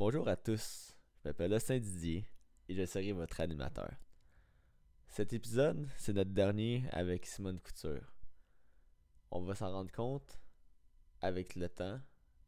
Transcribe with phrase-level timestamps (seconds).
[0.00, 2.24] Bonjour à tous, je m'appelle Austin Didier
[2.70, 3.92] et je serai votre animateur.
[5.06, 8.10] Cet épisode, c'est notre dernier avec Simone Couture.
[9.30, 10.40] On va s'en rendre compte
[11.20, 12.00] avec le temps,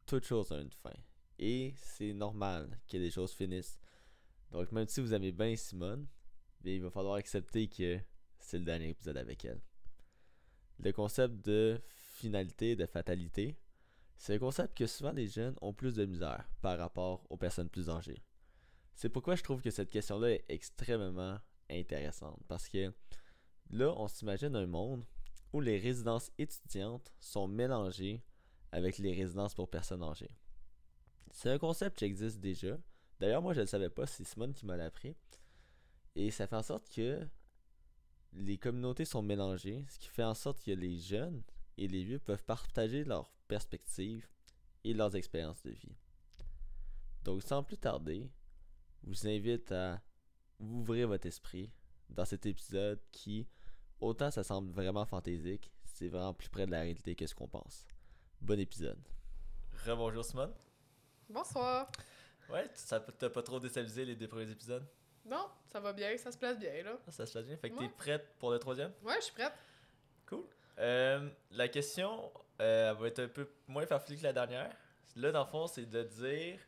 [0.06, 0.96] toute chose a une fin.
[1.38, 3.78] Et c'est normal que les choses finissent.
[4.50, 6.06] Donc même si vous aimez bien Simone,
[6.64, 8.00] il va falloir accepter que
[8.38, 9.60] c'est le dernier épisode avec elle.
[10.78, 11.82] Le concept de
[12.14, 13.58] finalité, de fatalité,
[14.22, 17.68] c'est un concept que souvent les jeunes ont plus de misère par rapport aux personnes
[17.68, 18.22] plus âgées.
[18.94, 22.40] C'est pourquoi je trouve que cette question-là est extrêmement intéressante.
[22.46, 22.94] Parce que
[23.70, 25.04] là, on s'imagine un monde
[25.52, 28.22] où les résidences étudiantes sont mélangées
[28.70, 30.38] avec les résidences pour personnes âgées.
[31.32, 32.78] C'est un concept qui existe déjà.
[33.18, 35.16] D'ailleurs, moi, je ne le savais pas, c'est Simone qui m'a l'appris.
[36.14, 37.26] Et ça fait en sorte que
[38.34, 41.42] les communautés sont mélangées, ce qui fait en sorte que les jeunes
[41.76, 44.26] et les vieux peuvent partager leurs perspectives
[44.82, 45.94] et leurs expériences de vie.
[47.22, 48.30] Donc sans plus tarder,
[49.04, 50.00] je vous invite à
[50.58, 51.70] ouvrir votre esprit
[52.08, 53.46] dans cet épisode qui,
[54.00, 57.46] autant ça semble vraiment fantaisique, c'est vraiment plus près de la réalité que ce qu'on
[57.46, 57.86] pense.
[58.40, 59.06] Bon épisode.
[59.84, 60.54] Rebonjour Simone.
[61.28, 61.92] Bonsoir.
[62.48, 64.86] Ouais, ça t'a pas trop déstabilisé les deux premiers épisodes?
[65.26, 66.98] Non, ça va bien, ça se place bien là.
[67.06, 67.58] Ah, ça se place bien.
[67.58, 68.92] Fait que t'es prête pour le troisième?
[69.02, 69.52] Ouais, je suis prête.
[70.24, 70.44] Cool.
[70.78, 74.74] Euh, la question euh, va être un peu moins farfelue que la dernière.
[75.16, 76.58] Là, dans le fond, c'est de dire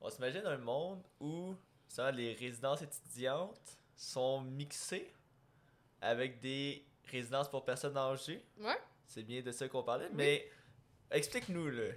[0.00, 1.54] on s'imagine un monde où
[1.88, 5.12] ça, les résidences étudiantes sont mixées
[6.00, 8.44] avec des résidences pour personnes âgées.
[8.58, 8.78] Ouais.
[9.06, 10.48] C'est bien de ça qu'on parlait, mais
[11.10, 11.90] explique-nous, là.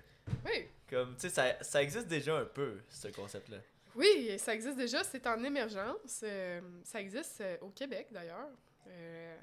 [0.45, 0.67] Oui.
[0.89, 3.58] Comme, tu sais, ça, ça existe déjà un peu, ce concept-là.
[3.95, 6.22] Oui, ça existe déjà, c'est en émergence.
[6.23, 8.49] Euh, ça existe au Québec, d'ailleurs.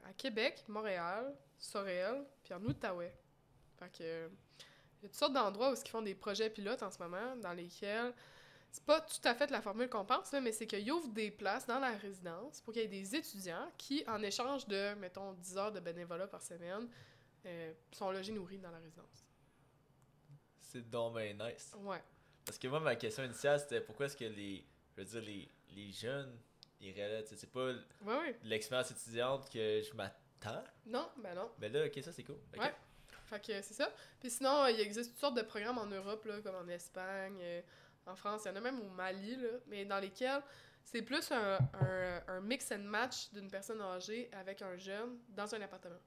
[0.05, 3.15] à Québec, Montréal, Sorel, puis en Outaouais.
[3.83, 4.29] Fait que,
[5.01, 7.37] il y a toutes sortes d'endroits où ils font des projets pilotes en ce moment,
[7.37, 8.15] dans lesquels
[8.71, 11.67] c'est pas tout à fait la formule qu'on pense, mais c'est qu'ils ouvrent des places
[11.67, 15.59] dans la résidence pour qu'il y ait des étudiants qui, en échange de, mettons, 10
[15.59, 16.89] heures de bénévolat par semaine,
[17.45, 19.27] euh, sont logés nourris dans la résidence.
[20.61, 21.75] C'est donc nice.
[21.81, 22.03] Ouais.
[22.47, 24.65] Parce que moi, ma question initiale, c'était pourquoi est-ce que les,
[24.97, 26.39] je veux dire, les, les jeunes
[26.81, 27.73] iraient là, c'est pas
[28.45, 30.65] l'expérience étudiante que je m'attends?
[30.87, 31.51] Non, ben non.
[31.59, 32.39] Ben là, ok, ça c'est cool.
[32.57, 32.73] Ouais.
[33.33, 33.91] Fait que c'est ça.
[34.21, 37.63] Puis sinon, il existe toutes sortes de programmes en Europe, là, comme en Espagne, euh,
[38.05, 40.43] en France, il y en a même au Mali, là, mais dans lesquels
[40.85, 41.59] c'est plus un,
[42.29, 46.01] un, mix and match d'une personne âgée avec un jeune dans un appartement.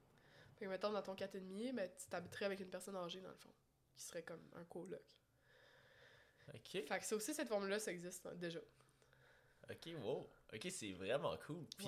[0.56, 3.36] Fait que, mettons, dans ton 4,5, ben, tu t'habiterais avec une personne âgée, dans le
[3.36, 3.54] fond,
[3.96, 5.02] qui serait comme un coloc.
[6.54, 6.72] OK.
[6.72, 8.60] Fait que c'est aussi cette formule-là, ça existe hein, déjà.
[9.68, 10.30] OK, wow.
[10.54, 11.66] OK, c'est vraiment cool.
[11.76, 11.88] Puis,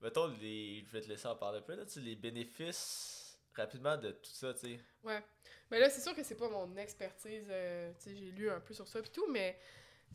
[0.00, 0.84] mettons, les...
[0.86, 3.23] je vais te laisser en parler un peu, là, les bénéfices
[3.56, 4.80] rapidement de tout ça, tu sais.
[5.02, 5.22] Ouais.
[5.70, 8.60] Mais là, c'est sûr que c'est pas mon expertise, euh, tu sais, j'ai lu un
[8.60, 9.58] peu sur ça et tout, mais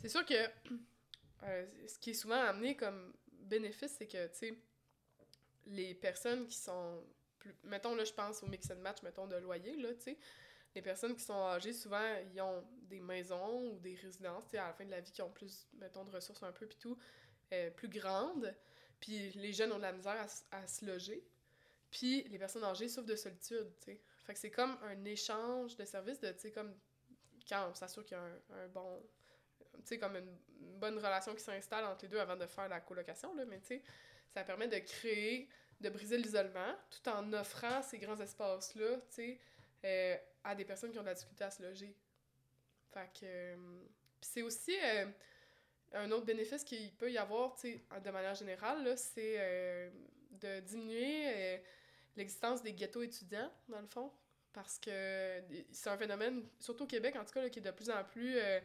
[0.01, 0.33] c'est sûr que
[1.43, 4.53] euh, ce qui est souvent amené comme bénéfice, c'est que, tu sais,
[5.65, 7.03] les personnes qui sont
[7.37, 7.55] plus...
[7.63, 10.17] Mettons, là, je pense au mix and match, mettons, de loyer, là, tu sais,
[10.75, 14.57] les personnes qui sont âgées, souvent, ils ont des maisons ou des résidences, tu sais,
[14.57, 16.77] à la fin de la vie, qui ont plus, mettons, de ressources un peu, puis
[16.77, 16.97] tout,
[17.51, 18.53] euh, plus grandes.
[18.99, 21.23] Puis les jeunes ont de la misère à, se loger.
[21.91, 24.01] Puis les personnes âgées souffrent de solitude, tu sais.
[24.23, 26.75] Fait que c'est comme un échange de services de, tu sais, comme
[27.47, 29.01] quand on s'assure qu'il y a un, bon...
[29.79, 30.37] Tu sais, comme une,
[30.77, 33.45] bonne relation qui s'installe entre les deux avant de faire la colocation, là.
[33.45, 33.83] Mais tu sais,
[34.29, 35.49] ça permet de créer,
[35.81, 39.39] de briser l'isolement, tout en offrant ces grands espaces-là, tu sais,
[39.83, 41.95] euh, à des personnes qui ont de la difficulté à se loger.
[42.93, 43.25] Fait que...
[43.25, 43.55] Euh,
[44.21, 44.77] c'est aussi...
[44.83, 45.05] Euh,
[45.93, 49.91] un autre bénéfice qu'il peut y avoir, de manière générale, c'est
[50.29, 51.59] de diminuer
[52.19, 54.11] l'existence des ghettos étudiants, dans le fond.
[54.53, 55.41] Parce que
[55.71, 58.37] c'est un phénomène, surtout au Québec, en tout cas, qui est de plus en plus
[58.37, 58.59] euh,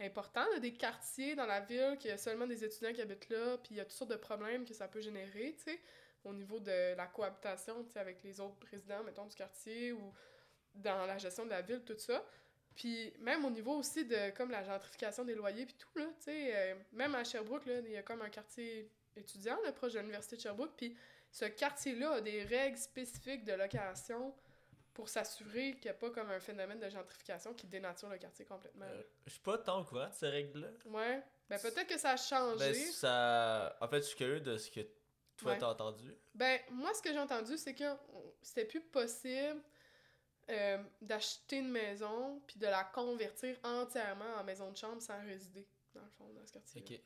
[0.00, 0.44] important.
[0.56, 3.58] A des quartiers dans la ville, qu'il y a seulement des étudiants qui habitent là,
[3.58, 5.80] puis il y a toutes sortes de problèmes que ça peut générer, tu sais,
[6.24, 10.12] au niveau de la cohabitation, tu sais, avec les autres résidents, mettons, du quartier, ou
[10.74, 12.24] dans la gestion de la ville, tout ça.
[12.76, 16.24] Puis même au niveau aussi de comme la gentrification des loyers puis tout, là, tu
[16.24, 19.94] sais, euh, même à Sherbrooke, là, il y a comme un quartier étudiant, là, proche
[19.94, 20.96] de l'université de Sherbrooke, puis
[21.30, 24.34] ce quartier-là a des règles spécifiques de location
[24.92, 28.44] pour s'assurer qu'il n'y a pas comme un phénomène de gentrification qui dénature le quartier
[28.44, 28.86] complètement.
[28.86, 30.68] Euh, je suis pas tant courant de ces règles-là.
[30.86, 31.22] Ouais.
[31.48, 32.58] Ben peut-être que ça a changé.
[32.58, 33.76] Ben ça...
[33.80, 34.80] En fait, je suis curieux de ce que
[35.36, 36.14] toi t'as entendu.
[36.34, 37.84] Ben, moi, ce que j'ai entendu, c'est que
[38.42, 39.62] c'était plus possible
[40.50, 45.66] euh, d'acheter une maison puis de la convertir entièrement en maison de chambre sans résider,
[45.94, 46.82] dans le fond, dans ce quartier.
[46.82, 47.00] OK.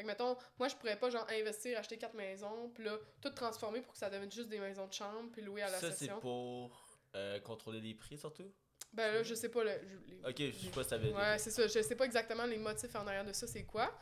[0.00, 3.28] Fait que, mettons, moi, je pourrais pas, genre, investir, acheter quatre maisons, puis là, tout
[3.30, 5.92] transformer pour que ça devienne juste des maisons de chambre, puis louer à la Ça,
[5.92, 6.82] c'est pour
[7.14, 8.50] euh, contrôler les prix, surtout?
[8.94, 9.62] Ben là, je sais pas.
[9.62, 9.72] Le,
[10.06, 11.12] les- Ok, je sais pas si t'avais.
[11.12, 11.66] Ouais, c'est ça.
[11.66, 13.94] Je sais pas exactement les motifs en arrière de ça, c'est quoi.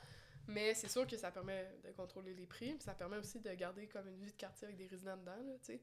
[0.47, 2.75] Mais c'est sûr que ça permet de contrôler les prix.
[2.75, 5.37] Puis ça permet aussi de garder comme une vie de quartier avec des résidents dedans,
[5.37, 5.81] là, tu sais.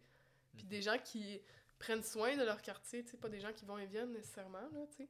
[0.55, 0.69] Puis Mhm.
[0.69, 1.41] des gens qui
[1.77, 4.61] prennent soin de leur quartier, tu sais, pas des gens qui vont et viennent nécessairement,
[4.71, 5.09] là, tu sais.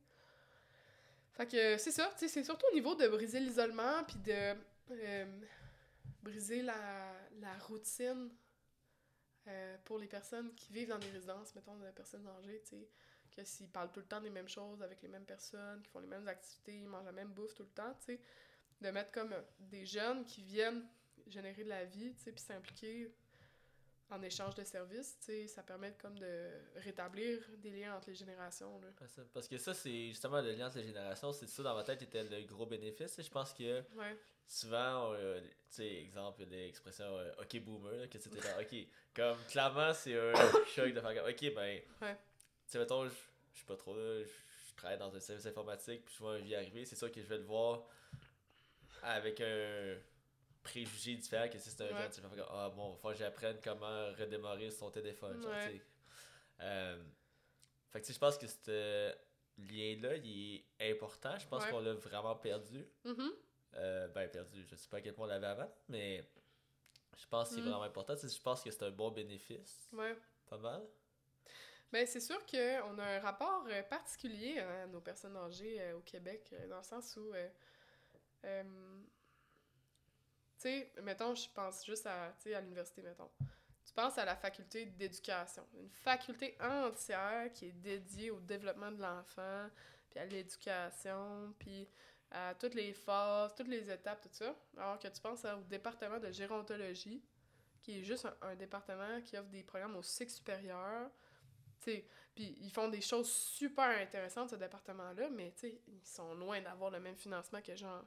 [1.34, 4.56] Fait que c'est ça, tu sais, c'est surtout au niveau de briser l'isolement, puis de
[4.92, 5.42] euh,
[6.22, 8.30] briser la, la routine
[9.48, 12.90] euh, pour les personnes qui vivent dans des résidences, mettons, de personnes âgées, tu sais
[13.36, 16.00] que s'ils parlent tout le temps des mêmes choses avec les mêmes personnes, qui font
[16.00, 18.22] les mêmes activités, ils mangent la même bouffe tout le temps, tu sais,
[18.82, 20.88] de mettre comme euh, des jeunes qui viennent
[21.28, 23.14] générer de la vie, tu sais, puis s'impliquer
[24.10, 28.16] en échange de services, tu sais, ça permet comme de rétablir des liens entre les
[28.16, 28.88] générations, là.
[29.34, 32.02] Parce- que ça, c'est justement le lien entre les générations, c'est ça dans ma tête
[32.04, 33.19] était le gros bénéfice.
[33.19, 34.16] Je pense que Ouais,
[34.48, 35.48] souvent, euh, tu
[35.78, 38.88] sais, exemple, expressions euh, OK boomer, là, que c'était OK.
[39.16, 40.34] Comme clairement, c'est un
[40.75, 41.81] choc de faire comme OK, ben.
[42.01, 42.16] Ouais.
[42.16, 43.13] Tu sais, mettons, je
[43.56, 44.30] suis pas trop là, je
[44.75, 47.22] je travaille dans un service informatique, puis je vois un vie arriver, c'est sûr que
[47.22, 47.86] je vais le voir
[49.04, 49.96] avec un
[50.66, 52.02] préjugé différent que si c'est un Ouais.
[52.02, 55.42] jeune, tu Ah bon, falloir que j'apprenne comment redémarrer son téléphone.
[55.42, 55.82] genre, Ouais.
[56.62, 57.02] Euh,
[57.92, 59.14] fait que je pense que ce
[59.58, 61.38] lien-là, il est important.
[61.40, 61.70] Je pense Ouais.
[61.72, 62.86] qu'on l'a vraiment perdu.
[63.04, 63.32] Mhm.
[63.76, 64.64] Euh, ben, perdu.
[64.66, 66.24] Je sais pas à quel point on l'avait avant, mais
[67.18, 67.66] je pense que c'est Mm.
[67.70, 68.16] vraiment important.
[68.16, 69.90] Je pense que c'est un bon bénéfice.
[69.94, 70.16] ouais.
[70.48, 70.84] Pas mal.
[71.92, 75.98] Ben, c'est sûr qu'on a un rapport euh, particulier hein, à nos personnes âgées euh,
[75.98, 78.64] au Québec, dans le sens où, euh,
[80.57, 83.30] tu sais, mettons, je pense juste à, à l'université, mettons.
[83.86, 89.02] Tu penses à la faculté d'éducation, une faculté entière qui est dédiée au développement de
[89.02, 89.69] l'enfant,
[90.10, 91.88] puis à l'éducation, puis
[92.31, 94.56] à toutes les phases, toutes les étapes, tout ça.
[94.78, 97.24] Alors que tu penses au département de gérontologie,
[97.81, 101.10] qui est juste un, département qui offre des programmes au cycle supérieur.
[101.80, 102.04] Puis
[102.36, 107.16] ils font des choses super intéressantes, ce département-là, mais ils sont loin d'avoir le même
[107.16, 108.04] financement que genre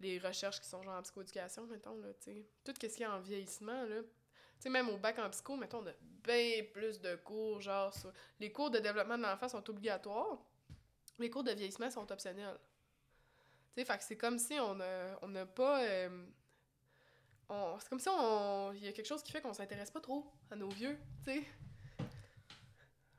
[0.00, 2.46] les recherches qui sont genre en psychoéducation, mettons, là, tu sais.
[2.64, 4.02] Tout ce qui est en vieillissement, là.
[4.02, 7.92] Tu sais, même au bac en psycho, mettons, on a bien plus de cours, genre,
[7.94, 8.12] sur...
[8.40, 10.38] les cours de développement de l'enfant sont obligatoires,
[11.18, 12.58] les cours de vieillissement sont optionnels.
[13.74, 15.82] Tu sais, fait que c'est comme si on n'a on a pas...
[15.84, 16.26] euh,
[17.48, 18.72] on- C'est comme si on...
[18.72, 21.32] il y a quelque chose qui fait qu'on s'intéresse pas trop à nos vieux, tu
[21.32, 21.44] sais.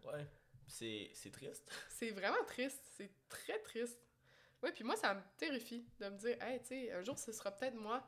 [0.03, 0.25] Ouais.
[0.67, 1.71] C'est c'est triste.
[1.89, 2.83] C'est vraiment triste.
[2.97, 3.97] C'est très triste.
[4.63, 7.31] Ouais, puis moi, ça me terrifie de me dire, hey, tu sais, un jour, ce
[7.31, 8.03] sera peut-être moi.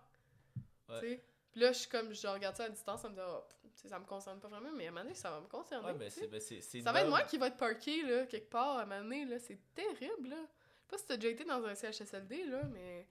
[0.90, 1.00] Ouais.
[1.00, 1.24] Tu sais.
[1.52, 3.44] Puis là, je suis comme, je regarde ça à distance, ça me dit, oh,
[3.88, 5.88] ça me concerne pas vraiment, mais à un moment donné, ça va me concerner.
[5.88, 6.42] Ouais, mais ben,
[6.84, 9.26] Ça va être moi qui va être parké, là, quelque part, à un moment donné,
[9.26, 9.40] là.
[9.40, 10.38] C'est terrible, là.
[10.38, 13.08] Je sais pas si t'as déjà été dans un CHSLD, là, mais.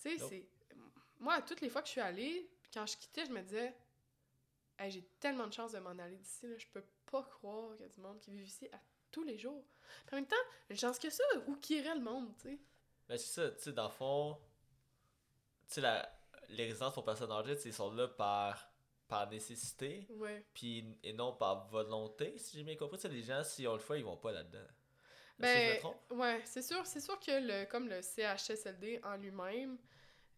[0.00, 0.48] Tu sais, c'est.
[1.20, 3.74] Moi, toutes les fois que je suis allée, quand je quittais, je me disais,
[4.78, 6.56] hey, j'ai tellement de chance de m'en aller d'ici, là.
[6.58, 9.38] Je peux pas croire qu'il y a du monde qui vit ici à tous les
[9.38, 9.64] jours.
[10.06, 10.36] Puis en même temps,
[10.70, 12.58] une chance que ça, où qui irait le monde, tu sais?
[13.08, 14.38] Ben, c'est ça, tu sais, dans le fond,
[15.66, 16.10] tu sais, la-
[16.50, 18.70] les résidences pour personnes âgées, ils sont là par,
[19.06, 20.44] par nécessité, Ouais.
[20.54, 22.98] puis et non par volonté, si j'ai bien compris.
[22.98, 24.66] Tu sais, les gens, s'ils ont le choix, ils vont pas là-dedans.
[25.38, 25.78] Ben?
[26.10, 29.78] Ouais, c'est sûr, c'est sûr que le, comme le CHSLD en lui-même,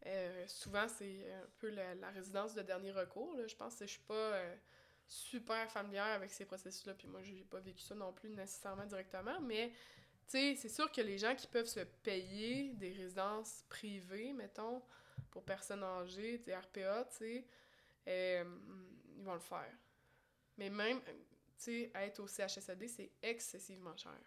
[0.06, 3.34] euh, souvent c'est un peu la, la résidence de dernier recours.
[3.37, 3.46] là.
[3.46, 4.56] Je pense que je suis pas euh,
[5.10, 9.40] super familière avec ces processus-là, puis moi j'ai pas vécu ça non plus nécessairement directement,
[9.40, 9.72] mais
[10.28, 14.80] tu sais, c'est sûr que les gens qui peuvent se payer des résidences privées, mettons,
[15.32, 17.46] pour personnes âgées, sais, RPA, tu sais,
[18.06, 18.44] euh,
[19.17, 19.74] ils vont le faire.
[20.56, 21.12] Mais même, euh,
[21.58, 24.20] tu sais, être au CHSLD, c'est excessivement cher.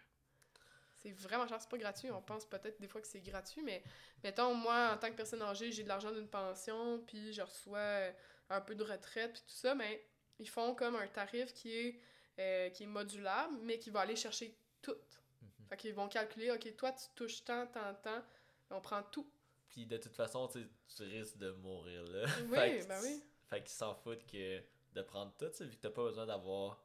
[0.96, 2.10] C'est vraiment cher, c'est pas gratuit.
[2.10, 3.82] On pense peut-être des fois que c'est gratuit, mais
[4.22, 7.78] mettons, moi, en tant que personne âgée, j'ai de l'argent d'une pension, puis je reçois
[7.78, 8.12] euh,
[8.50, 10.06] un peu de retraite, puis tout ça, mais
[10.38, 12.00] ils font comme un tarif qui est,
[12.38, 14.96] euh, qui est modulable, mais qui va aller chercher tout.
[15.42, 15.68] Mhm.
[15.68, 18.22] Fait qu'ils vont calculer, OK, toi, tu touches tant, tant, tant,
[18.70, 19.30] on prend tout.
[19.68, 22.26] Puis de toute façon, tu risques de mourir là.
[22.48, 23.22] Oui, Fait ben oui.
[23.48, 24.62] Fait qu'ils s'en foutent que
[24.92, 26.84] de prendre tout, vu que t'as pas besoin d'avoir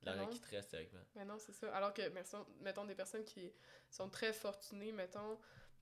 [0.00, 1.00] de l'argent qui te reste théoriquement.
[1.16, 1.74] Mais non, c'est ça.
[1.74, 3.52] Alors que, mettons, mettons, des personnes qui
[3.90, 5.38] sont très fortunées, mettons,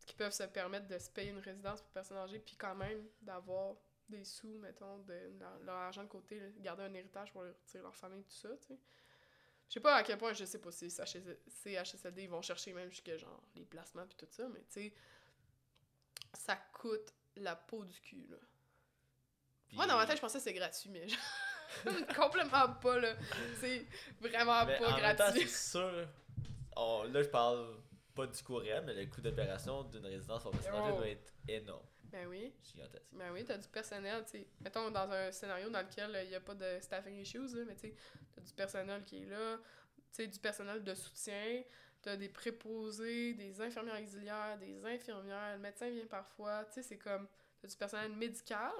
[0.07, 3.07] qui peuvent se permettre de se payer une résidence pour personnes âgées, puis quand même
[3.21, 3.77] d'avoir
[4.09, 7.55] des sous, mettons, de leur, leur argent de côté, là, garder un héritage pour leur,
[7.75, 8.79] leur famille, tout ça, tu sais.
[9.69, 12.89] Je sais pas à quel point, je sais pas si CHSLD, ils vont chercher même
[12.89, 14.95] jusqu'à, genre, les placements puis tout ça, mais tu sais,
[16.35, 18.37] ça coûte la peau du cul, là.
[19.73, 21.19] Moi, dans ma tête, je pensais que c'était gratuit, mais genre,
[22.17, 23.15] complètement pas, là.
[23.61, 23.87] C'est
[24.21, 25.49] vraiment Mais pas en gratuit.
[25.49, 26.09] c'est sûr.
[26.77, 27.83] là, je parle
[28.15, 30.97] pas du coût réel, mais le coût d'opération d'une résidence pour Oh.
[30.97, 31.87] doit être énorme.
[32.17, 32.51] Ben oui.
[32.65, 33.05] Gigantesque.
[33.13, 34.47] Ben oui, t'as du personnel, tu sais.
[34.61, 37.75] Mettons dans un scénario dans lequel il n'y a pas de staffing issues, là, mais
[37.75, 37.95] tu sais,
[38.35, 39.59] t'as du personnel qui est là.
[39.59, 41.63] Tu sais, du personnel de soutien,
[42.01, 46.97] t'as des préposés, des infirmières auxiliaires, des infirmières, le médecin vient parfois, tu sais, c'est
[46.97, 47.29] comme,
[47.61, 48.73] t'as du personnel médical,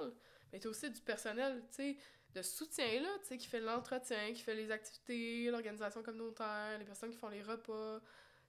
[0.51, 1.97] mais t'as aussi du personnel, tu sais,
[2.33, 6.85] de soutien, là, tu sais, qui fait l'entretien, qui fait les activités, l'organisation communautaire, les
[6.85, 7.99] personnes qui font les repas,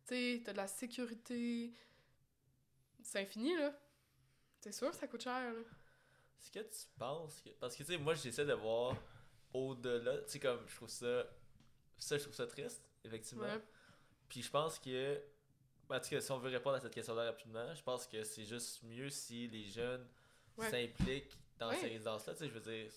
[0.07, 1.75] tu sais, t'as de la sécurité.
[3.03, 3.79] C'est infini, là.
[4.61, 5.61] C'est sûr que ça coûte cher, là?
[6.41, 7.51] Est-ce que tu penses que.
[7.61, 8.97] Parce que, tu sais, moi, j'essaie de voir
[9.53, 10.19] au-delà.
[10.23, 11.25] Tu sais, comme, je trouve ça.
[11.99, 13.45] Ça, je trouve ça triste, effectivement.
[13.45, 13.63] Ouais.
[14.29, 15.21] Puis je pense que.
[15.91, 18.45] En tout cas, si on veut répondre à cette question-là rapidement, je pense que c'est
[18.45, 20.07] juste mieux si les jeunes
[20.59, 20.71] Ouais.
[20.71, 21.77] s'impliquent dans Ouais.
[21.81, 22.35] ces résidences-là.
[22.35, 22.91] Tu sais, je veux dire.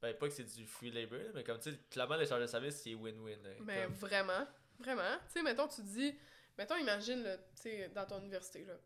[0.00, 2.46] Ben, pas que c'est du free labor, là, mais comme, tu sais, clairement, l'échange de
[2.46, 3.42] services, c'est win-win.
[3.42, 3.50] là.
[3.60, 4.46] Mais Comme- vraiment,
[4.78, 5.18] vraiment.
[5.26, 6.16] Tu sais, mettons, tu dis,
[6.56, 7.22] mettons, imagine,
[7.54, 8.78] tu sais, dans ton université, là,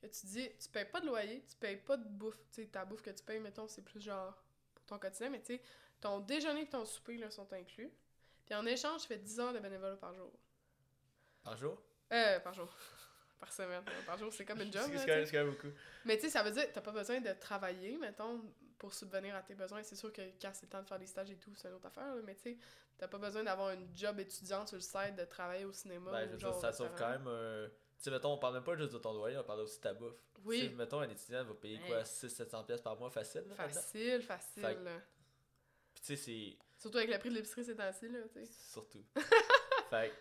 [0.00, 2.38] que tu dis, tu payes pas de loyer, tu payes pas de bouffe.
[2.52, 4.34] Tu sais, ta bouffe que tu payes, mettons, c'est plus genre
[4.74, 5.62] pour ton quotidien, mais tu sais,
[6.00, 7.90] ton déjeuner et ton souper, là, sont inclus.
[8.46, 10.32] Puis en échange, tu fais 10 heures de bénévolat par jour.
[11.42, 11.80] Par jour?
[12.12, 12.68] Euh, par jour.
[13.40, 13.82] par semaine.
[14.06, 15.68] Par jour, c'est comme une job, C'est quand, même- beaucoup.
[16.04, 18.42] Mais tu sais, ça veut dire que t'as pas besoin de travailler, mettons,
[18.78, 19.82] pour subvenir à tes besoins.
[19.82, 21.74] C'est sûr que quand c'est le temps de faire des stages et tout, c'est une
[21.74, 22.58] autre affaire, là, mais tu sais,
[22.98, 26.10] t'as pas besoin d'avoir une job étudiante sur le site, de travailler au cinéma.
[26.10, 27.68] Ben, ou je veux genre dire, au ça sauve quand même un.
[28.00, 29.82] Tu sais, mettons, on parle même pas juste de ton loyer, on parle aussi de
[29.82, 30.14] ta bouffe.
[30.44, 30.60] Oui.
[30.62, 33.44] Tu sais, mettons, un étudiant va payer quoi 600-700$ pièces par mois facile.
[33.48, 33.54] là?
[33.54, 34.62] Facile, facile.
[34.62, 34.74] Fait.
[35.92, 36.56] Puis tu sais, c'est.
[36.78, 38.50] Surtout avec le prix de l'épicerie ces temps-ci, là, tu sais.
[38.72, 39.04] Surtout.
[39.90, 40.14] fait que-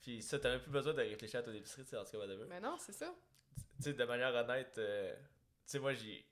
[0.00, 2.10] Puis ça, t'as même plus besoin de réfléchir à ton épicerie, tu sais, en tout
[2.10, 2.44] cas, whatever.
[2.48, 3.14] Mais non, c'est ça.
[3.76, 5.20] Tu sais, de manière honnête, euh, tu
[5.66, 6.26] sais, moi, j'ai.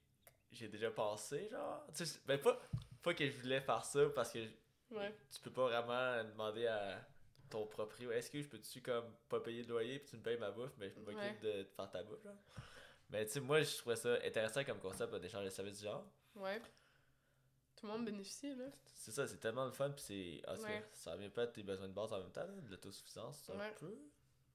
[0.50, 1.86] J'ai déjà pensé, genre.
[1.96, 2.60] Tu sais, ben, pas,
[3.00, 4.40] pas que je voulais faire ça parce que
[4.90, 5.14] Ouais.
[5.32, 7.00] tu peux pas vraiment demander à
[7.50, 10.38] ton proprio est-ce que je peux-tu comme pas payer de loyer puis tu me payes
[10.38, 11.36] ma bouffe mais je m'occupe Ouais.
[11.42, 12.36] de, de faire ta bouffe genre
[13.10, 16.04] mais tu sais moi je trouvais ça intéressant comme concept d'échange de services du genre
[16.36, 16.60] Ouais.
[17.76, 18.66] Tout le monde bénéficie, là.
[18.94, 20.84] c'est ça c'est tellement le fun puis c'est Ouais.
[20.92, 23.58] ça revient pas à tes besoins de base en même temps là, de l'autosuffisance un
[23.58, 23.74] Ouais.
[23.78, 23.94] peu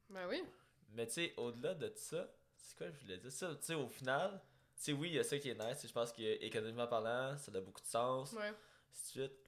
[0.09, 0.43] Ben oui.
[0.91, 3.31] mais tu sais au-delà de ça c'est quoi je voulais dire?
[3.31, 4.41] Ça tu sais au final
[4.77, 7.37] tu sais oui il y a ça qui est nice je pense que économiquement parlant
[7.37, 8.53] ça a beaucoup de sens Ouais.
[8.91, 9.39] ainsi de suite.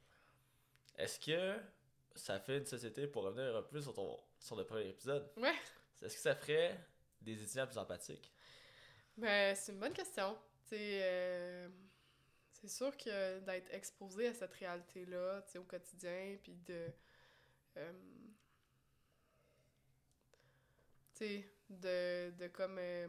[0.97, 1.59] Est-ce que
[2.17, 5.53] ça fait une société, pour revenir un peu sur, ton, sur le premier épisode, Ouais.
[6.01, 6.77] est-ce que ça ferait
[7.21, 8.31] des étudiants plus empathiques?
[9.15, 10.37] Ben, c'est une bonne question.
[10.73, 11.69] Euh,
[12.51, 16.89] c'est sûr que d'être exposé à cette réalité-là, au quotidien, puis de.
[17.77, 17.91] euh,
[21.15, 23.07] tu sais, de, de comme euh,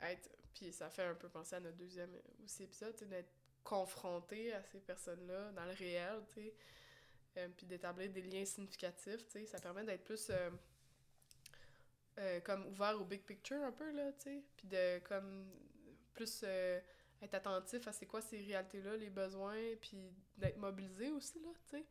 [0.00, 0.30] être.
[0.54, 2.10] Puis ça fait un peu penser à notre deuxième
[2.44, 3.30] aussi épisode, d'être
[3.62, 6.54] confronté à ces personnes-là dans le réel, tu sais.
[7.38, 9.46] Euh, puis d'établir des liens significatifs, tu sais.
[9.46, 10.28] Ça permet d'être plus.
[10.30, 10.50] euh,
[12.18, 15.46] euh, comme ouvert au big picture un peu là tu sais puis de comme
[16.14, 16.80] plus euh,
[17.20, 19.98] être attentif à c'est quoi ces réalités là les besoins puis
[20.38, 21.84] d'être mobilisé aussi là tu sais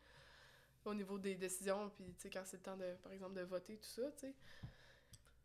[0.84, 3.42] au niveau des décisions puis tu sais quand c'est le temps de par exemple de
[3.42, 4.34] voter tout ça tu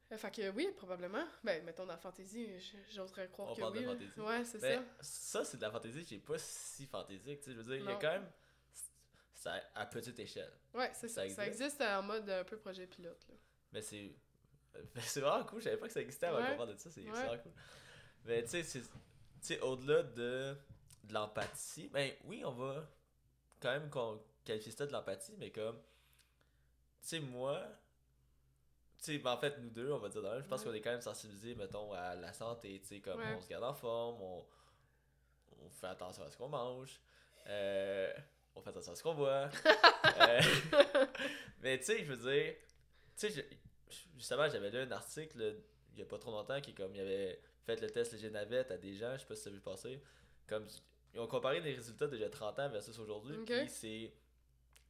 [0.09, 2.49] sais fait que oui probablement ben mettons dans la fantaisie
[2.91, 3.85] j'oserais croire On que parle oui
[4.17, 7.41] ouais c'est Mais ça ça, c'est de la fantaisie qui est pas si fantaisique.
[7.41, 8.31] tu sais, Je veux dire, il y a quand même.
[9.75, 10.53] À petite échelle.
[10.75, 13.35] ouais c'est ça Ça ça existe en mode un peu projet pilote là
[13.73, 14.13] Mais c'est.
[15.01, 15.59] c'est vraiment cool.
[15.61, 16.51] Je savais pas que ça existait avant Ouais.
[16.51, 16.91] qu'on parle de ça.
[16.91, 17.11] C'est Ouais.
[17.11, 17.53] vraiment cool.
[18.25, 18.89] Mais tu sais, c'est- tu
[19.41, 20.55] sais, au-delà de,
[21.05, 22.87] de l'empathie, ben oui, on va
[23.61, 25.77] quand même qu'on qualifier ça de l'empathie, mais comme.
[27.03, 27.63] Tu sais, moi.
[28.99, 30.67] Tu sais, ben en fait, nous deux, on va dire je pense Ouais.
[30.67, 32.79] qu'on est quand même sensibilisés, mettons, à la santé.
[32.81, 34.47] Tu sais, comme on se garde en forme, on,
[35.63, 37.01] on fait attention à ce qu'on mange,
[37.47, 38.13] euh,
[38.61, 39.49] on fait attention à ce qu'on boit.
[40.21, 40.41] Euh,
[41.63, 42.55] mais tu sais, je veux dire,
[43.17, 43.49] tu sais,
[44.17, 45.57] justement, j'avais lu un article
[45.95, 48.71] il y a pas trop longtemps qui, comme, il avait fait le test léger navette
[48.71, 50.03] à des gens, je sais pas si ça a vu passer,
[50.47, 50.67] comme,
[51.15, 53.47] ils ont comparé les résultats a 30 ans versus aujourd'hui, Ok.
[53.47, 54.13] puis c'est,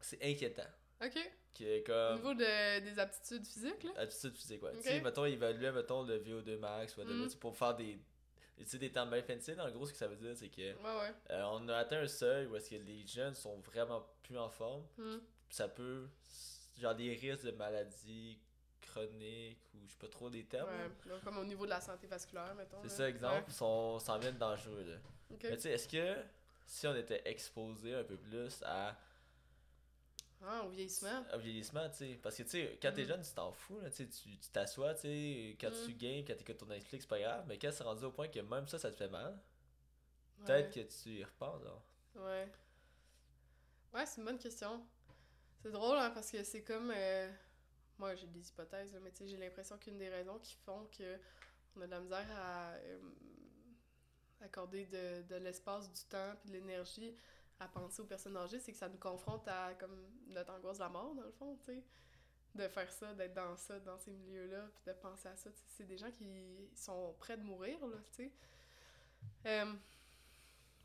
[0.00, 0.66] c'est inquiétant.
[1.04, 1.18] ok
[1.56, 4.72] Que, au comme, niveau de, des aptitudes physiques là attitude physique, ouais.
[4.76, 7.28] Tu sais, mettons, ils évaluaient, mettons, le VO2 max, ou Mm.
[7.40, 7.98] pour faire des,
[8.64, 10.60] tu sais, des termes bien fancy, en gros, ce que ça veut dire, c'est que,
[10.60, 11.14] ouais ouais.
[11.30, 14.48] euh, on a atteint un seuil où est-ce que les jeunes sont vraiment plus en
[14.50, 15.18] forme, Hmm.
[15.48, 16.08] ça peut
[16.78, 18.38] genre des risques de maladies
[18.80, 22.06] chroniques ou je sais pas trop des termes ouais comme au niveau de la santé
[22.06, 24.96] vasculaire mettons c'est ça exemple sont s'en viennent dangereux là.
[25.44, 26.16] Mais tu sais est-ce que
[26.66, 28.96] si on était exposé un peu plus à,
[30.42, 33.08] ah au vieillissement au vieillissement tu sais parce que tu sais quand t'es Mhm.
[33.08, 34.06] jeune tu t'en fous là tu
[34.52, 37.70] t'assois tu sais quand tu games quand t'écoutes ton Netflix c'est pas grave mais quand
[37.72, 39.38] c'est rendu au point que même ça ça te fait mal
[40.38, 40.46] Ouais.
[40.46, 41.82] peut-être que tu y repenses là.
[42.14, 42.48] Ouais.
[43.92, 44.82] Ouais, c'est une bonne question.
[45.62, 46.90] C'est drôle, hein, parce que c'est comme.
[46.94, 47.30] euh,
[47.98, 51.18] Moi, j'ai des hypothèses, mais tu sais, j'ai l'impression qu'une des raisons qui font que
[51.76, 52.98] on a de la misère à euh,
[54.40, 57.14] accorder de, de l'espace, du temps, puis de l'énergie
[57.60, 59.96] à penser aux personnes âgées, c'est que ça nous confronte à comme
[60.28, 61.84] notre angoisse de la mort, dans le fond, tu sais.
[62.54, 65.50] de faire ça, d'être dans ça, dans ces milieux-là, puis de penser à ça.
[65.66, 68.32] C'est des gens qui sont prêts de mourir, là, tu sais.
[69.46, 69.74] Euh,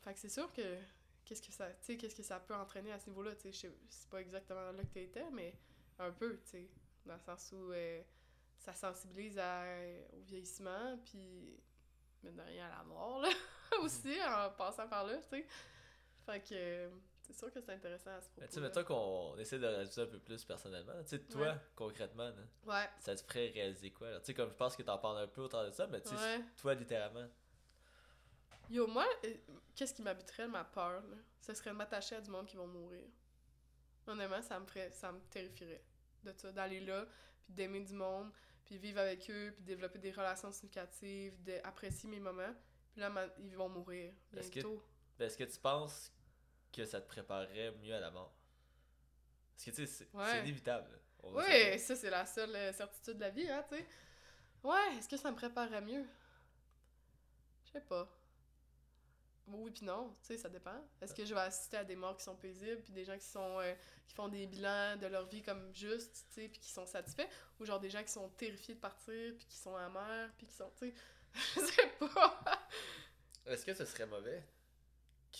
[0.02, 0.78] fait que c'est sûr que
[1.24, 4.20] qu'est-ce que ça qu'est-ce que ça peut entraîner à ce niveau-là, tu sais, c'est pas
[4.20, 5.58] exactement là que tu étais, mais
[5.98, 6.70] un peu, tu sais,
[7.06, 8.02] dans le sens où euh,
[8.58, 11.58] ça sensibilise au vieillissement, puis
[12.22, 13.30] mine de rien à la mort, là,
[13.80, 15.46] aussi, en passant par là, tu sais.
[16.26, 16.90] Fait que
[17.22, 18.46] c'est sûr que c'est intéressant à ce propos.
[18.46, 20.92] Tu sais, mettons qu'on essaie de réaliser un peu plus personnellement.
[21.02, 22.30] Tu sais, toi, concrètement,
[22.66, 22.88] ouais.
[22.98, 24.18] ça te ferait réaliser quoi?
[24.20, 26.08] Tu sais, comme je pense que t'en parles un peu autour de ça, mais tu
[26.08, 27.26] sais, toi, littéralement.
[28.70, 29.34] Yo, moi, euh,
[29.74, 31.16] qu'est-ce qui m'habiterait ma peur, là?
[31.40, 33.06] Ce serait de m'attacher à du monde qui vont mourir.
[34.08, 35.84] Honnêtement, ça me ferait, ça me terrifierait
[36.24, 37.06] de ça, d'aller là,
[37.44, 38.32] puis d'aimer du monde,
[38.64, 42.54] puis vivre avec eux, puis développer des relations significatives, d'apprécier mes moments.
[42.92, 44.82] Puis là, ils vont mourir bientôt.
[45.18, 46.12] Est-ce que, est que tu penses
[46.76, 48.36] que ça te préparerait mieux à la mort.
[49.54, 51.00] Parce que, tu sais, c'est inévitable.
[51.22, 53.86] Oui, ça, c'est la seule euh, certitude de la vie, hein, tu sais.
[54.62, 56.04] Ouais, est-ce que ça me préparerait mieux?
[57.64, 58.08] Je sais pas.
[59.48, 60.76] Oui puis non, tu sais, ça dépend.
[61.00, 63.26] Est-ce que je vais assister à des morts qui sont paisibles, puis des gens qui
[63.26, 63.74] sont euh,
[64.06, 67.28] qui font des bilans de leur vie comme juste, tu sais, puis qui sont satisfaits,
[67.58, 70.54] ou genre des gens qui sont terrifiés de partir, puis qui sont amers, puis qui
[70.54, 70.94] sont, tu sais,
[71.54, 72.42] je sais pas.
[73.46, 74.44] Est-ce que ce serait mauvais?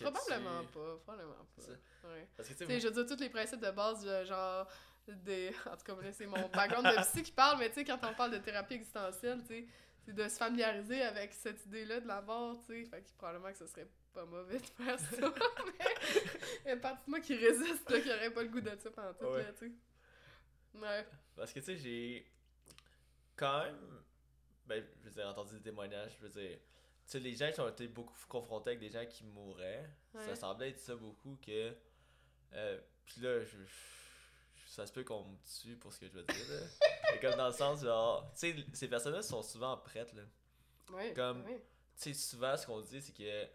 [0.01, 1.63] Probablement pas, probablement pas.
[2.09, 2.29] Ouais.
[2.37, 4.69] Parce que tu sais, je veux dire, tous les principes de base, genre,
[5.09, 5.53] des...
[5.71, 8.15] en tout cas, c'est mon background de psy qui parle, mais tu sais, quand on
[8.15, 9.67] parle de thérapie existentielle, tu sais,
[10.05, 12.91] c'est de se familiariser avec cette idée-là de la mort, tu sais.
[12.91, 15.17] Fait que probablement que ce serait pas mauvais de faire ça,
[15.79, 15.95] mais
[16.65, 18.61] il y a une partie de moi qui résiste, là, qui aurait pas le goût
[18.61, 19.43] de ça pendant tout, ouais.
[19.43, 20.79] là, tu sais.
[20.79, 21.07] Ouais.
[21.35, 22.31] Parce que, tu sais, j'ai
[23.35, 24.03] quand même,
[24.67, 26.59] ben, je veux dire, entendu des témoignages, je veux dire
[27.07, 30.71] sais, les gens qui ont été beaucoup confrontés avec des gens qui mouraient, ça semblait
[30.71, 31.75] être ça beaucoup que.
[32.53, 33.57] Euh, puis là, je,
[34.67, 36.49] ça se peut qu'on me tue pour ce que je veux dire.
[36.51, 36.67] Là.
[37.13, 40.13] Mais comme dans le sens, genre, tu sais, ces personnes-là sont souvent prêtes.
[40.15, 40.23] Là.
[40.91, 41.53] Ouais, comme, tu
[41.95, 43.49] sais, souvent, ce qu'on dit, c'est que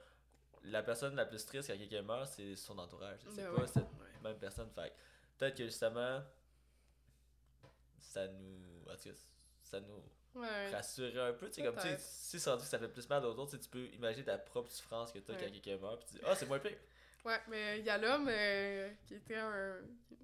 [0.64, 3.20] la personne la plus triste quand quelqu'un meurt, c'est son entourage.
[3.30, 3.88] C'est ben pas cette
[4.24, 4.70] même personne.
[4.72, 4.94] Fait
[5.38, 6.22] peut-être que justement,
[8.00, 8.84] ça nous.
[8.90, 9.16] En tout cas,
[9.64, 10.04] ça nous
[10.36, 10.72] ouais.
[10.72, 11.48] rassurer un peu.
[11.48, 13.86] Tu sais, comme, tu sais, si ça, ça fait plus mal aux autres, tu peux
[13.88, 15.40] imaginer ta propre souffrance que t'as ouais.
[15.40, 16.78] quand quelqu'un meurt, puis tu dis, ah, oh, c'est moins pire.
[17.24, 19.76] Ouais, mais il y a l'homme euh, qui était un.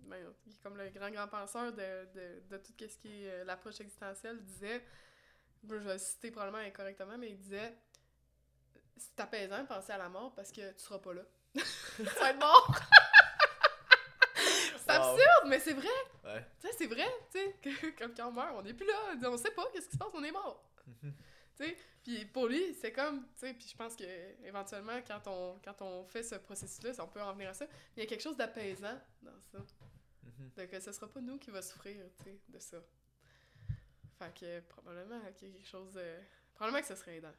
[0.07, 3.29] Ben, qui est comme le grand, grand penseur de, de, de tout ce qui est
[3.29, 4.83] euh, l'approche existentielle, disait.
[5.69, 7.77] Je vais citer probablement incorrectement, mais il disait
[8.95, 11.21] C'est apaisant de penser à la mort parce que tu seras pas là.
[11.97, 12.79] tu vas être mort!
[14.97, 15.87] C'est absurde, mais c'est vrai!
[16.23, 16.45] Ouais.
[16.59, 19.37] Tu sais, c'est vrai, tu sais, que quand on meurt, on n'est plus là, on
[19.37, 20.63] sait pas qu'est-ce qui se passe, on est mort.
[21.01, 21.11] tu
[21.55, 24.03] sais, puis pour lui, c'est comme, tu sais, puis je pense que
[24.45, 28.01] éventuellement, quand on, quand on fait ce processus-là, on peut en venir à ça, il
[28.01, 29.57] y a quelque chose d'apaisant dans ça.
[29.57, 32.77] Mm Donc, ce sera pas nous qui va souffrir, tu sais, de ça.
[34.19, 36.15] Fait que probablement qu'il y a quelque chose de...
[36.55, 37.33] Probablement que ce serait aidant.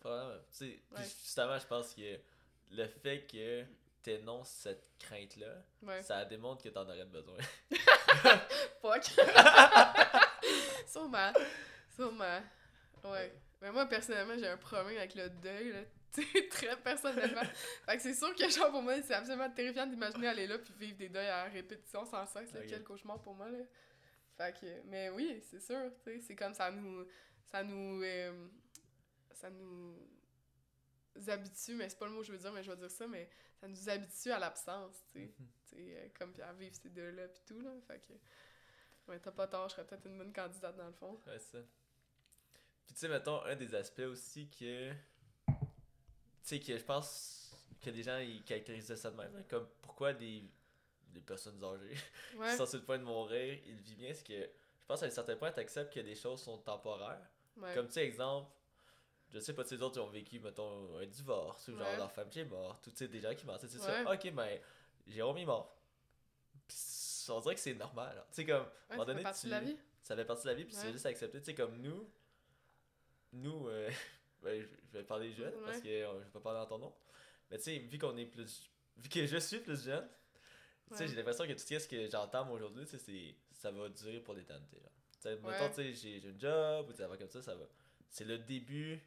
[0.00, 0.40] Probablement.
[0.50, 0.80] Tu sais,
[1.20, 2.18] justement, je pense que
[2.70, 3.64] le fait que
[4.04, 7.38] t'énonces cette crainte-là, ça démontre que t'en aurais besoin.
[8.80, 9.04] Fuck.
[10.86, 11.32] sûrement.
[11.96, 12.40] Sûrement.
[13.02, 13.32] Ouais.
[13.60, 15.80] Mais moi, personnellement, j'ai un problème avec le deuil, là.
[16.50, 17.42] très personnellement.
[17.86, 20.72] fait que c'est sûr que, genre, pour moi, c'est absolument terrifiant d'imaginer aller là puis
[20.78, 22.50] vivre des deuils à répétition sans cesse.
[22.54, 22.66] Okay.
[22.68, 23.58] Quel cauchemar pour moi, là.
[24.36, 27.04] Fait que, mais oui, c'est sûr, tu sais, c'est comme ça nous.
[27.46, 28.02] Ça nous.
[28.04, 28.48] Euh,
[29.32, 29.96] ça nous
[31.28, 33.06] habitue, mais c'est pas le mot que je veux dire, mais je vais dire ça,
[33.06, 33.28] mais
[33.60, 35.34] ça nous habitue à l'absence, tu sais.
[35.38, 35.46] Mm
[36.18, 37.70] comme à vivre ces deux-là, pis tout, là.
[37.86, 38.12] Fait que.
[39.10, 41.20] Ouais, t'as pas tort, je serais peut-être une bonne candidate dans le fond.
[41.26, 41.58] Ouais, ça.
[42.86, 44.92] Puis tu sais, mettons, un des aspects aussi que.
[44.92, 45.54] Tu
[46.42, 50.50] sais, que je pense que des gens ils caractérisent ça de même, comme pourquoi des,
[51.08, 51.96] des personnes âgées
[52.36, 52.50] ouais.
[52.50, 54.32] qui sont sur le point de mourir, ils vivent bien, c'est que
[54.84, 57.26] je pense à un certain point, t'acceptes que des choses sont temporaires.
[57.74, 58.50] Comme tu sais, exemple,
[59.34, 62.28] je sais pas, si les autres ont vécu, mettons, un divorce, ou genre leur femme
[62.30, 64.12] qui est morte, ou tu sais, des gens qui meurent, c'est ça.
[64.12, 64.62] Ok, mais
[65.06, 65.76] Jérôme est mort.
[66.66, 66.76] Pis
[67.28, 68.22] on dirait que c'est normal.
[68.28, 69.76] Tu sais, comme, à un moment donné, ça fait partie de la vie.
[70.02, 71.38] Ça fait partie de la vie, puis c'est juste accepter.
[71.38, 72.08] Tu sais, comme nous,
[73.32, 73.90] nous, euh,
[74.42, 76.94] ben, je vais parler jeune, parce que euh, je vais pas parler en ton nom.
[77.50, 78.70] Mais tu sais, vu qu'on est plus.
[78.96, 80.06] Vu que je suis plus jeune,
[80.90, 84.20] tu sais, j'ai l'impression que tout ce que j'entends aujourd'hui, tu sais, ça va durer
[84.20, 84.76] pour l'éternité.
[84.76, 87.64] Tu sais, mettons, tu sais, j'ai un job, ou tu sais, comme ça, ça va.
[88.08, 89.00] C'est le début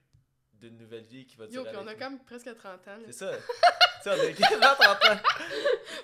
[0.60, 1.64] d'une nouvelle vie qui va durer.
[1.64, 2.98] Yo, puis on a quand même presque 30 ans.
[3.06, 3.32] C'est ça.
[4.04, 5.22] tu sais, on a 30 ans.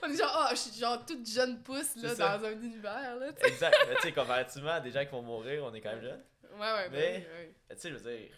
[0.03, 3.15] on est genre, oh, je suis genre toute jeune pousse là, dans un univers.
[3.15, 3.77] Là, exact.
[3.87, 6.23] Mais tu sais, comparativement à des gens qui vont mourir, on est quand même jeunes.
[6.53, 7.27] Ouais, ouais, mais.
[7.27, 8.35] Ouais, tu sais, je veux dire.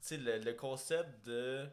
[0.00, 1.66] Tu sais, le, le, concept de,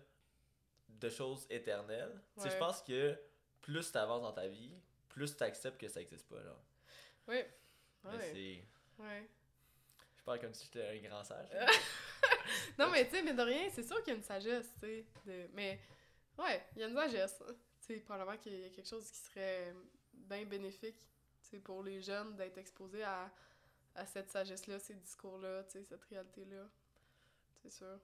[0.90, 3.18] de choses éternelles, tu sais, je pense que
[3.62, 4.74] plus tu avances dans ta vie,
[5.10, 6.62] plus tu acceptes que ça existe pas, genre.
[7.28, 7.44] Oui.
[8.04, 8.32] Mais Ouais.
[8.34, 9.04] c'est.
[9.04, 9.30] Ouais.
[10.38, 11.48] Comme si j'étais un grand sage.
[12.80, 14.88] Non, mais tu sais, mais de rien, c'est sûr qu'il y a une sagesse, tu
[14.88, 15.06] sais.
[15.26, 15.80] de- Mais,
[16.38, 17.42] ouais, il y a une sagesse.
[17.48, 17.54] hein.
[17.86, 19.74] Tu sais, probablement qu'il y a quelque chose qui serait
[20.14, 21.00] bien bénéfique,
[21.42, 23.30] tu sais, pour les jeunes d'être exposés à,
[23.96, 26.64] à cette sagesse-là, ces discours-là, tu sais, cette réalité-là.
[27.64, 28.00] C'est sûr.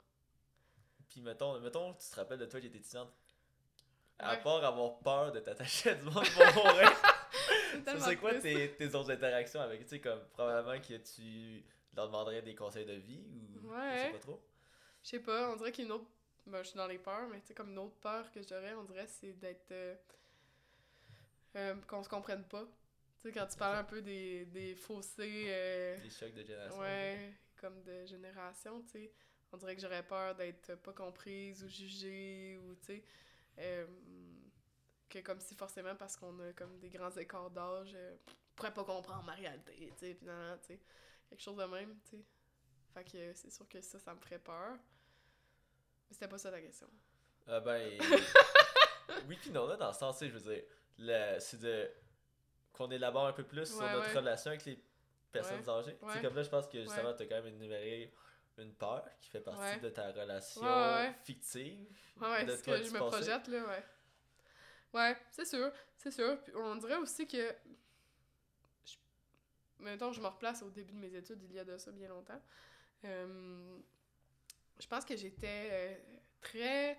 [1.10, 3.14] Puis mettons, mettons, tu te rappelles de toi qui étais étudiante.
[4.20, 4.42] À Ouais.
[4.44, 6.92] part avoir peur de t'attacher à du monde pour mourir,
[8.06, 11.64] c'est quoi tes, tes autres interactions avec, tu sais, comme probablement que tu
[11.96, 14.10] leur demanderais des conseils de vie ou je sais Ouais.
[14.10, 14.42] pas trop.
[15.04, 16.10] Je sais pas, on dirait qu'il y a une autre.
[16.48, 18.74] Ben, je suis dans les peurs, mais tu sais, comme une autre peur que j'aurais,
[18.76, 19.72] on dirait, c'est d'être.
[19.72, 19.96] euh,
[21.56, 22.66] euh, qu'on se comprenne pas.
[23.22, 25.46] Tu sais, quand tu parles un peu des, des fossés.
[25.48, 26.80] euh, Des chocs de génération.
[26.80, 29.12] ouais, comme de génération, tu sais.
[29.52, 33.04] On dirait que j'aurais peur d'être pas comprise ou jugée ou, tu sais.
[33.60, 33.86] euh,
[35.10, 38.84] que comme si forcément, parce qu'on a comme des grands écarts d'âge, on pourrait pas
[38.84, 40.14] comprendre ma réalité, tu sais.
[40.16, 40.80] Puis non, non, tu sais.
[41.30, 42.24] Quelque chose de même, tu sais.
[42.94, 44.74] Fait que euh, c'est sûr que ça, ça me ferait peur.
[44.74, 46.88] Mais c'était pas ça la question.
[47.48, 48.00] Ah ben.
[49.28, 51.90] oui, puis non, là, dans le sens, je veux dire, c'est de.
[52.72, 54.20] qu'on élabore un peu plus sur notre ouais.
[54.20, 54.80] relation avec les
[55.32, 55.98] personnes âgées.
[55.98, 58.14] Tu sais, comme là, je pense que justement, t'as quand même énuméré
[58.58, 60.62] une peur qui fait partie de ta relation
[61.24, 61.90] fictive.
[62.22, 63.84] Ouais, ouais, de c'est ce que je me projette, là, ouais.
[64.94, 66.40] Ouais, c'est sûr, c'est sûr.
[66.44, 67.54] Puis on dirait aussi que...
[69.84, 72.08] Mettons, je me replace au début de mes études, il y a de ça bien
[72.08, 72.42] longtemps.
[73.06, 73.78] Euh,
[74.80, 75.96] Je pense que j'étais euh,
[76.42, 76.98] très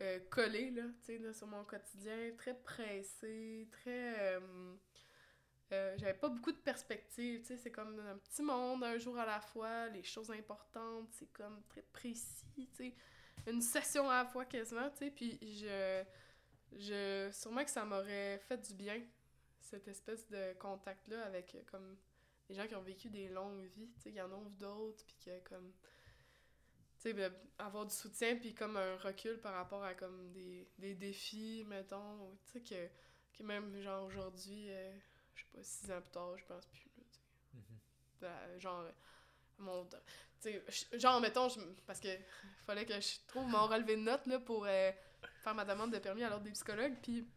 [0.00, 4.40] euh, collée, là, sur mon quotidien, très pressée, très...
[5.70, 9.88] j'avais pas beaucoup de perspectives, c'est comme un petit monde, un jour à la fois,
[9.88, 12.94] les choses importantes, c'est comme très précis,
[13.46, 16.02] une session à la fois quasiment, tu sais, puis je,
[16.72, 19.00] je, sûrement que ça m'aurait fait du bien,
[19.60, 21.96] cette espèce de contact-là avec, euh, comme,
[22.48, 25.16] des gens qui ont vécu des longues vies, tu sais, y en a d'autres, puis
[25.24, 25.72] que, comme,
[26.96, 30.68] tu sais, ben, avoir du soutien, puis comme un recul par rapport à, comme, des,
[30.78, 34.92] des défis, mettons, tu sais, que, que même, genre, aujourd'hui, euh,
[35.34, 37.56] je sais pas, six ans plus tard, je pense plus, là, tu sais.
[37.58, 37.78] Mhm.
[38.20, 38.84] Ben, genre
[39.60, 39.88] mon
[40.94, 42.08] genre mettons je, parce que
[42.66, 44.90] fallait que je trouve mon relevé de notes là pour euh,
[45.42, 47.28] faire ma demande de permis à l'ordre des psychologues puis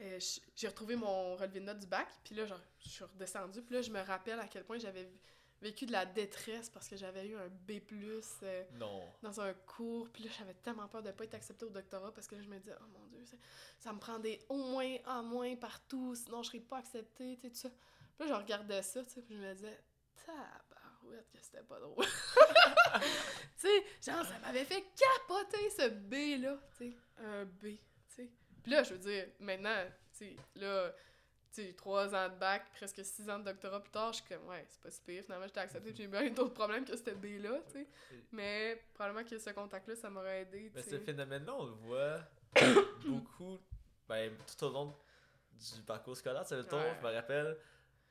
[0.00, 0.18] euh,
[0.54, 3.74] j'ai retrouvé mon relevé de notes du bac puis là genre je suis redescendue puis
[3.74, 5.10] là je me rappelle à quel point j'avais
[5.60, 7.80] vécu de la détresse parce que j'avais eu un B+
[8.42, 9.02] euh, Non.
[9.22, 12.26] dans un cours, puis là, j'avais tellement peur de pas être acceptée au doctorat parce
[12.26, 13.36] que là, je me disais, oh mon dieu, ça,
[13.78, 17.42] ça me prend des au moins, en moins partout, sinon je serais pas acceptée, tu
[17.42, 17.70] sais, tout ça.
[18.16, 19.80] Puis là, je regardais ça, tu sais, puis je me disais,
[20.24, 22.04] tabarouette, que c'était pas drôle.
[22.04, 27.78] tu sais, genre, ça m'avait fait capoter ce B-là, tu sais, un B.
[28.68, 30.90] Puis là, je veux dire, maintenant, tu sais, là,
[31.54, 34.28] tu sais, trois ans de bac, presque six ans de doctorat plus tard, je suis
[34.28, 36.84] comme, ouais, c'est pas si pire, finalement, j'étais acceptée, puis j'ai bien eu d'autres problèmes
[36.84, 37.86] que ce B-là, tu sais.
[38.30, 42.18] Mais probablement que ce contact-là, ça m'aurait aidé, Mais ce phénomène-là, on le voit
[43.06, 43.58] beaucoup
[44.06, 44.94] ben, tout au long
[45.54, 46.42] du parcours scolaire.
[46.42, 46.92] Tu sais, mettons, Ouais.
[47.00, 47.56] je me rappelle,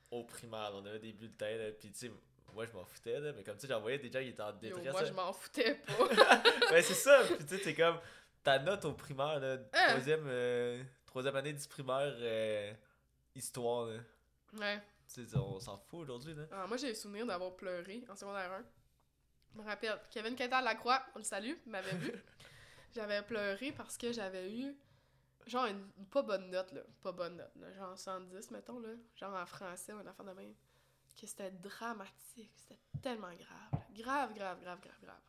[0.09, 2.11] au primaire, on avait des bulletins, là, puis tu sais,
[2.51, 4.49] moi je m'en foutais, là, mais comme tu sais, j'envoyais des gens qui étaient en
[4.53, 4.91] Yo, détresse.
[4.91, 5.07] moi, là.
[5.07, 6.07] je m'en foutais pas.
[6.71, 7.99] ben c'est ça, puis tu sais, c'est comme
[8.47, 9.87] ta note au primaire, là, Hein?
[9.89, 12.73] troisième, euh, troisième année du primaire, euh,
[13.35, 13.97] histoire, là.
[14.53, 14.81] ouais.
[15.13, 16.43] Tu sais, on s'en fout aujourd'hui, là.
[16.51, 18.63] Alors, moi, j'ai le souvenir d'avoir pleuré en secondaire 1.
[19.53, 22.13] Je me rappelle, Kevin Quintal Lacroix, on le salue, il m'avait vu.
[22.95, 24.73] j'avais pleuré parce que j'avais eu,
[25.45, 26.81] genre, une, une pas bonne note, là.
[27.01, 27.71] Pas bonne note, là.
[27.73, 28.89] Genre 110, mettons, là.
[29.15, 30.53] Genre en français ou un enfant de même.
[31.19, 32.51] Que c'était dramatique.
[32.55, 33.71] C'était tellement grave.
[33.73, 33.79] là.
[33.91, 35.21] Grave, grave, grave, grave, grave.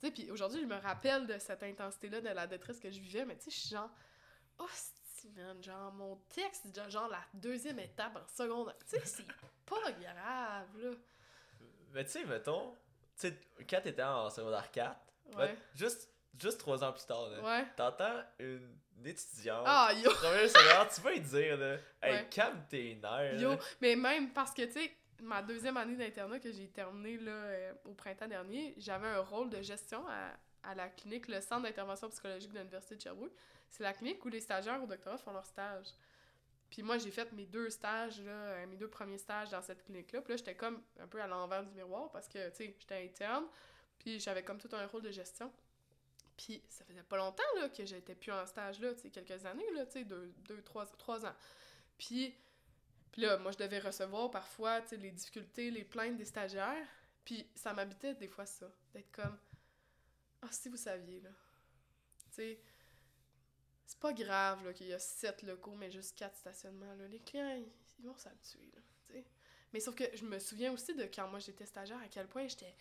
[0.00, 3.00] Tu sais, puis aujourd'hui, je me rappelle de cette intensité-là, de la détresse que je
[3.00, 3.90] vivais, mais tu sais, je suis genre,
[4.58, 4.66] oh,
[5.36, 8.76] man, genre, mon texte, genre, genre la deuxième étape en secondaire.
[8.88, 9.26] Tu sais, c'est
[9.66, 10.90] pas grave, là.
[11.92, 12.72] Mais tu sais, mettons,
[13.18, 15.34] tu sais, quand t'étais en secondaire 4, Ouais.
[15.36, 17.66] ben, juste, juste trois ans plus tard, là, Ouais.
[17.76, 20.10] t'entends une étudiante, Ah, yo!
[20.10, 22.28] première secondaire, tu vas lui dire, là, hey, Ouais.
[22.30, 23.40] calme tes nerfs.
[23.40, 23.50] Yo!
[23.52, 23.58] là.
[23.80, 27.72] Mais même parce que, tu sais, ma deuxième année d'internat que j'ai terminée, là, euh,
[27.84, 32.08] au printemps dernier, j'avais un rôle de gestion à, à la clinique, le Centre d'intervention
[32.08, 33.32] psychologique de l'Université de Sherbrooke.
[33.70, 35.86] C'est la clinique où les stagiaires au doctorat font leur stage.
[36.70, 39.84] Puis moi, j'ai fait mes deux stages, là, euh, mes deux premiers stages dans cette
[39.84, 40.22] clinique-là.
[40.22, 43.04] Puis là, j'étais comme un peu à l'envers du miroir parce que, tu sais, j'étais
[43.04, 43.44] interne.
[43.98, 45.52] Puis j'avais comme tout un rôle de gestion.
[46.36, 49.46] Puis ça faisait pas longtemps, là, que j'étais plus en stage, là, tu sais, quelques
[49.46, 51.34] années, là, tu sais, deux, deux, trois, trois ans.
[51.96, 52.34] Puis,
[53.14, 56.88] puis là, moi, je devais recevoir parfois, tu sais, les difficultés, les plaintes des stagiaires.
[57.24, 59.38] Puis ça m'habitait des fois ça, d'être comme,
[60.42, 61.30] ah, si vous saviez, là.
[62.30, 62.60] Tu sais,
[63.86, 66.92] c'est pas grave là, qu'il y a sept locaux, mais juste quatre stationnements.
[66.96, 67.06] Là.
[67.06, 68.68] Les clients, ils, vont s'habituer.
[68.74, 69.24] là, tu sais.
[69.72, 72.48] Mais sauf que je me souviens aussi de quand moi j'étais stagiaire, à quel point
[72.48, 72.74] j'étais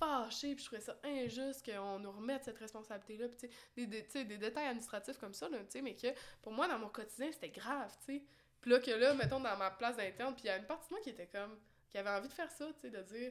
[0.00, 3.28] fâchée, puis je trouvais ça injuste qu'on nous remette cette responsabilité-là.
[3.28, 6.08] Puis tu sais, des, des, des détails administratifs comme ça, là, tu sais, mais que
[6.42, 8.24] pour moi, dans mon quotidien, c'était grave, tu sais.
[8.66, 10.88] Puis là, que là, mettons, dans ma place d'interne, puis il y a une partie
[10.88, 11.56] de moi qui était comme,
[11.88, 13.30] qui avait envie de faire ça, tu sais, de dire,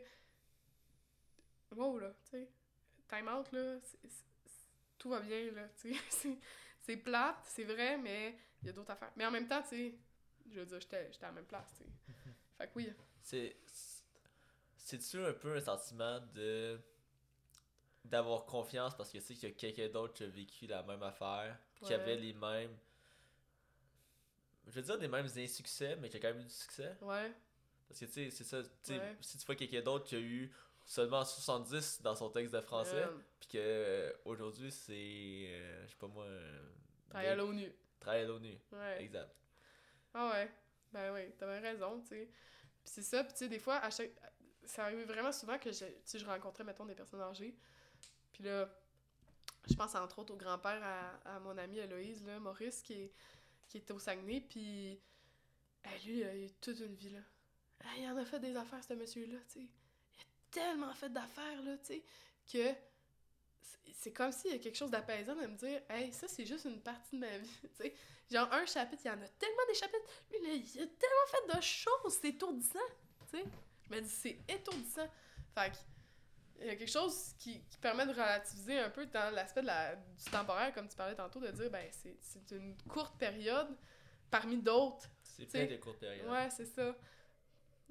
[1.76, 2.50] wow, là, tu sais,
[3.10, 3.76] time out, là,
[4.98, 6.40] tout va bien, là, tu sais.
[6.80, 9.12] C'est- plate, c'est vrai, mais il y a d'autres affaires.
[9.18, 9.96] Mais en même temps, tu sais,
[10.50, 11.90] je veux dire, j'étais à la même place, tu sais.
[12.58, 12.94] Fait que oui.
[13.22, 13.58] C'est.
[14.78, 16.80] C'est-tu un peu un sentiment de.
[18.06, 20.82] d'avoir confiance parce que tu sais qu'il y a quelqu'un d'autre qui a vécu la
[20.84, 22.78] même affaire, qui avait les mêmes.
[24.68, 26.96] Je veux dire des mêmes insuccès, mais qui a quand même eu du succès.
[27.02, 27.32] Ouais,
[27.88, 28.64] Parce que tu sais, c'est ça.
[28.64, 29.16] tu sais, Ouais.
[29.22, 30.52] Si tu vois quelqu'un d'autre qui a eu
[30.84, 34.94] seulement 70 dans son texte de français, euh, puis que euh, aujourd'hui c'est.
[34.94, 36.26] euh, je sais pas moi.
[36.26, 36.70] euh,
[37.10, 37.72] travailler à l'ONU.
[38.00, 38.58] Travailler à l'ONU.
[38.72, 39.04] Ouais.
[39.04, 39.34] Exact.
[40.14, 40.52] Ah ouais.
[40.92, 42.26] Ben oui, t'as bien raison, tu sais.
[42.84, 44.12] Puis c'est ça, puis tu sais, des fois, à chaque...
[44.64, 47.56] ça arrivait vraiment souvent que je, je rencontrais, mettons, des personnes âgées.
[48.32, 48.70] Puis là,
[49.68, 53.12] je pense entre autres au grand-père à, à mon ami Héloïse, là, Maurice, qui, est,
[53.68, 55.00] qui était au Saguenay, puis
[55.84, 57.20] hey, lui, il a eu toute une vie, là.
[57.84, 59.60] Hey, il en a fait des affaires, ce monsieur-là, tu sais.
[59.60, 62.04] Il a tellement fait d'affaires, là, tu sais,
[62.52, 62.74] que
[63.94, 66.66] c'est- comme s'il y a quelque chose d'apaisant de me dire «Hey, ça, c'est juste
[66.66, 67.96] une partie de ma vie, tu sais.»
[68.32, 70.04] Genre, un chapitre, il y en a tellement des chapitres.
[70.32, 72.80] Lui, là, il a tellement fait de choses, c'est étourdissant,
[73.30, 73.46] tu sais.
[73.88, 75.08] Je me dis, c'est étourdissant.
[75.54, 75.76] Fait que,
[76.60, 79.68] il y a quelque chose qui, qui permet de relativiser un peu dans l'aspect de
[79.68, 83.76] la, du temporaire, comme tu parlais tantôt, de dire, ben, c'est c'est une courte période
[84.30, 85.10] parmi d'autres.
[85.24, 86.28] C'est plein de courtes périodes.
[86.30, 86.96] Ouais, c'est ça.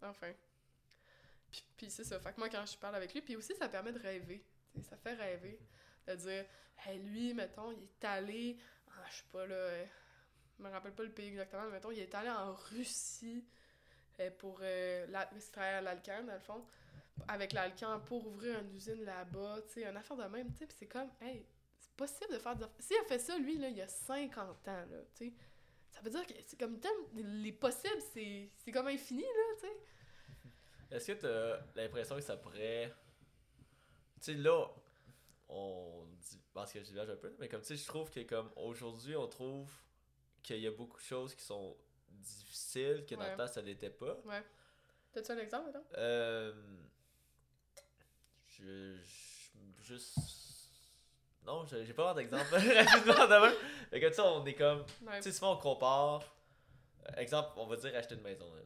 [0.02, 0.32] Enfin.
[1.50, 2.18] Puis, puis c'est ça.
[2.18, 4.44] Fait que moi, quand je parle avec lui, puis aussi, ça permet de rêver.
[4.72, 5.60] T'sais, ça fait rêver.
[6.06, 6.44] De dire,
[6.84, 9.84] hey, lui, mettons, il est allé, ah, je sais pas, là,
[10.58, 13.44] je me rappelle pas le pays exactement, mais mettons, il est allé en Russie
[14.20, 14.58] euh, pour.
[14.62, 16.66] Euh, la, l'Alcan, dans le fond,
[17.28, 20.68] avec l'Alcan pour ouvrir une usine là-bas, tu sais, une affaire de même, tu sais,
[20.78, 21.46] c'est comme, hey,
[21.78, 22.76] c'est possible de faire des affaires.
[22.78, 25.32] S'il a fait ça, lui, là, il y a 50 ans, là, tu sais.
[25.90, 26.80] Ça veut dire que c'est comme.
[27.14, 29.76] Les possibles, c'est c'est comme infini, là, tu sais.
[30.90, 32.92] Est-ce que t'as l'impression que ça pourrait.
[34.16, 34.66] Tu sais, là,
[35.48, 36.40] on dit.
[36.52, 39.14] Parce que je diverge un peu, mais comme tu sais, je trouve que comme aujourd'hui,
[39.14, 39.70] on trouve
[40.42, 41.76] qu'il y a beaucoup de choses qui sont
[42.08, 44.20] difficiles, que dans le temps, ça l'était pas.
[44.24, 44.42] Ouais.
[45.12, 45.84] T'as-tu un exemple, maintenant?
[45.96, 46.52] Euh.
[48.64, 48.96] Je.
[48.96, 50.16] je- Juste.
[51.46, 53.52] Non, j'ai pas vraiment d'exemple rapidement demain.
[53.92, 54.80] Mais comme ça, on est comme.
[55.06, 55.16] Ouais.
[55.18, 56.22] Tu sais, souvent on compare.
[57.06, 58.46] euh, exemple, on va dire acheter une maison.
[58.54, 58.62] là.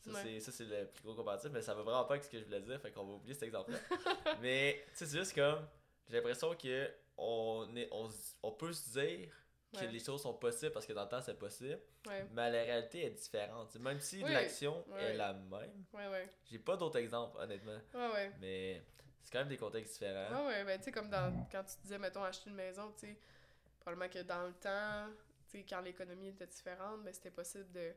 [0.00, 0.20] Ça, Ouais.
[0.22, 2.38] c'est- ça, c'est le plus gros comparatif, mais ça va vraiment pas avec ce que
[2.40, 3.78] je voulais dire, fait qu'on va oublier cet exemple-là.
[4.40, 5.66] mais, tu sais, c'est juste comme.
[6.08, 8.08] J'ai l'impression que on, est, on,
[8.42, 9.28] on peut se dire
[9.74, 9.86] que Ouais.
[9.88, 13.10] les choses sont possibles parce que dans le temps c'est possible, mais la réalité est
[13.10, 13.68] différente.
[13.68, 15.52] Tu sais, Même si Oui, l'action est la même,
[15.92, 16.28] ouais, ouais.
[16.50, 17.78] j'ai pas d'autres exemples, honnêtement.
[17.94, 18.32] Ouais, ouais.
[18.40, 18.82] Mais
[19.22, 20.46] c'est quand même des contextes différents.
[20.46, 23.06] Ouais, ouais, ben tu sais, comme dans, quand tu disais, mettons, acheter une maison, tu
[23.06, 23.16] sais,
[23.80, 25.08] probablement que dans le temps,
[25.50, 27.92] tu sais, quand l'économie était différente, ben c'était possible de,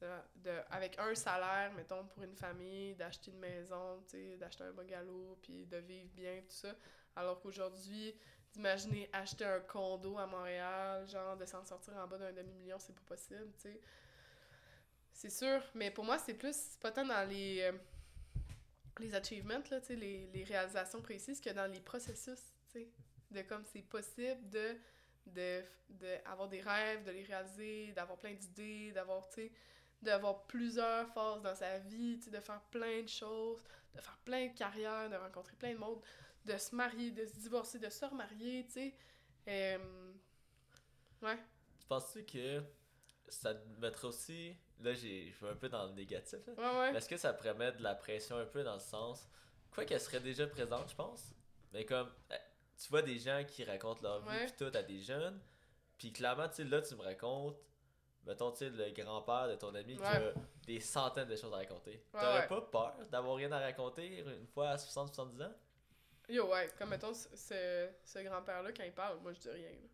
[0.00, 4.64] de, de- avec un salaire, mettons, pour une famille, d'acheter une maison, tu sais, d'acheter
[4.64, 6.74] un bungalow, puis de vivre bien, tout ça.
[7.16, 8.14] Alors qu'aujourd'hui,
[8.52, 12.94] d'imaginer acheter un condo à Montréal, genre de s'en sortir en bas d'un demi-million, c'est
[12.94, 13.80] pas possible, tu sais.
[15.12, 17.72] C'est sûr, mais pour moi, c'est plus, c'est pas tant dans les, euh,
[19.00, 22.52] les achievements, là, les, les réalisations précises que dans les processus,
[23.30, 24.76] de comme c'est possible de,
[25.26, 29.50] de, de des rêves, de les réaliser, d'avoir plein d'idées, d'avoir, tu
[30.02, 33.62] d'avoir plusieurs phases dans sa vie, tu de faire plein de choses,
[33.94, 36.00] de faire plein de carrières, de rencontrer plein de monde,
[36.46, 38.94] de se marier, de se divorcer, de se remarier, tu sais.
[39.48, 40.12] Euh,
[41.22, 41.38] ouais.
[41.78, 42.62] Tu penses-tu que
[43.30, 44.56] ça mettrait aussi.
[44.80, 46.38] Là, j'ai- je vais un peu dans le négatif.
[46.46, 46.52] là.
[46.56, 46.92] Ouais, ouais.
[46.92, 49.28] Mais Est-ce que ça pourrait mettre de la pression un peu dans le sens.
[49.72, 51.32] Quoi qu'elle serait déjà présente, je pense.
[51.72, 52.10] Mais comme.
[52.32, 52.36] euh,
[52.82, 55.38] Tu vois des gens qui racontent leur vie pis tout à des jeunes.
[55.98, 57.58] Puis clairement, tu sais, là, tu me racontes.
[58.26, 60.32] Mettons, tu sais, le grand-père de ton ami qui a
[60.66, 62.02] des centaines de choses à raconter.
[62.14, 65.52] Ouais, T'aurais pas peur d'avoir rien à raconter une fois à 60-70 ans?
[66.28, 69.70] Yo, ouais, comme mettons ce, ce, ce grand-père-là, quand il parle, moi je dis rien.
[69.70, 69.88] là.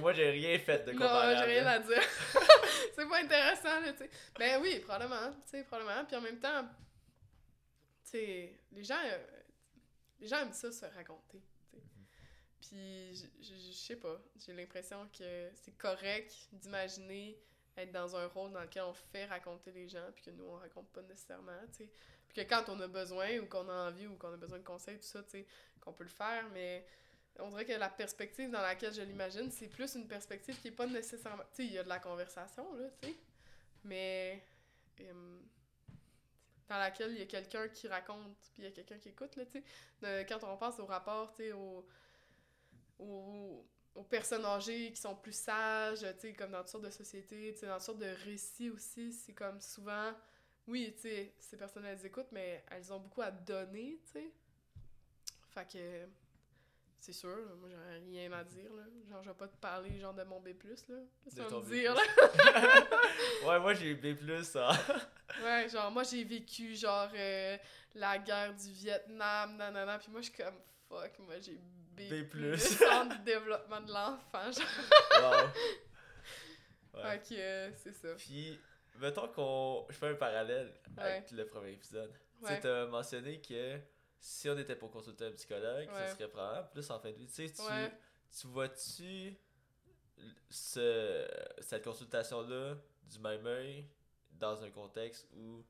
[0.00, 1.36] Moi, j'ai rien fait de Non, comparable.
[1.38, 2.02] j'ai rien à dire.
[2.94, 4.10] c'est pas intéressant, là, tu sais.
[4.38, 6.04] Ben oui, probablement, tu sais, probablement.
[6.04, 6.62] Puis en même temps,
[8.04, 9.18] tu sais, les gens, euh,
[10.20, 11.82] les gens aiment ça se raconter, tu sais.
[12.60, 17.38] Puis, je sais pas, j'ai l'impression que c'est correct d'imaginer
[17.76, 20.56] être dans un rôle dans lequel on fait raconter les gens, puis que nous, on
[20.56, 21.90] raconte pas nécessairement, tu sais.
[22.28, 24.64] Puis que quand on a besoin, ou qu'on a envie, ou qu'on a besoin de
[24.64, 25.46] conseils, tout ça, tu sais,
[25.80, 26.86] qu'on peut le faire, mais
[27.40, 30.72] on dirait que la perspective dans laquelle je l'imagine, c'est plus une perspective qui est
[30.72, 31.42] pas nécessairement.
[31.54, 33.16] Tu sais, il y a de la conversation, là, tu sais.
[33.84, 34.44] Mais.
[35.00, 35.40] euh,
[36.68, 39.36] dans laquelle il y a quelqu'un qui raconte, puis il y a quelqu'un qui écoute,
[39.36, 39.62] là, tu
[40.02, 40.26] sais.
[40.28, 41.86] Quand on pense au rapport, tu sais, aux,
[42.98, 46.90] aux, aux personnes âgées qui sont plus sages, tu sais, comme dans toutes sortes de
[46.90, 50.12] sociétés, tu sais, dans toutes sortes de récits aussi, c'est comme souvent.
[50.66, 54.32] Oui, tu sais, ces personnes elles écoutent, mais elles ont beaucoup à donner, tu sais.
[55.50, 56.08] Fait que.
[57.00, 58.82] C'est sûr, là, moi j'aurais rien à dire, là.
[59.10, 60.54] Genre, je vais pas te parler, genre, de mon B, là.
[60.62, 62.02] Qu'est-ce que tu me dire, là?
[63.46, 64.70] ouais, moi j'ai B+, ça.
[65.42, 67.56] Ouais, genre, moi j'ai vécu, genre, euh,
[67.94, 70.54] la guerre du Vietnam, nanana, puis moi je suis comme,
[70.88, 71.58] fuck, moi j'ai
[71.96, 72.02] B.
[72.08, 72.56] B+.
[72.56, 74.62] Centre de développement de l'enfant, genre.
[75.20, 77.00] wow.
[77.02, 77.18] Ouais.
[77.18, 78.08] Fait que, euh, c'est ça.
[78.16, 78.58] Puis,
[79.00, 79.84] mettons qu'on.
[79.90, 81.36] Je fais un parallèle avec Ouais.
[81.36, 82.12] le premier épisode.
[82.38, 82.50] Tu Ouais.
[82.54, 83.78] sais, t'as mentionné que
[84.20, 86.06] si on était pour consulter un psychologue, Ouais.
[86.08, 87.26] ce serait probablement plus en fin de vie.
[87.26, 87.92] Tu sais, tu, Ouais.
[88.40, 89.36] tu vois-tu
[90.50, 91.26] ce,
[91.60, 93.86] cette consultation-là du même œil
[94.32, 95.64] dans un contexte où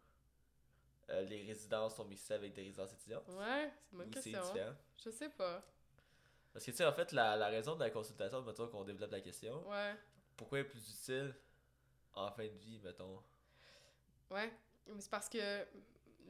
[1.10, 3.28] euh, les résidences sont mixées avec des résidences étudiantes?
[3.28, 4.52] Ouais, c'est une bonne Ou c'est question.
[4.52, 4.74] différent?
[5.04, 5.62] Je sais pas.
[6.52, 9.10] Parce que, tu sais, en fait, la, la raison de la consultation, mettons qu'on développe
[9.10, 9.94] la question, Ouais.
[10.36, 11.34] pourquoi elle est plus utile
[12.14, 13.22] en fin de vie, mettons?
[14.30, 14.52] Ouais,
[14.86, 15.66] mais c'est parce que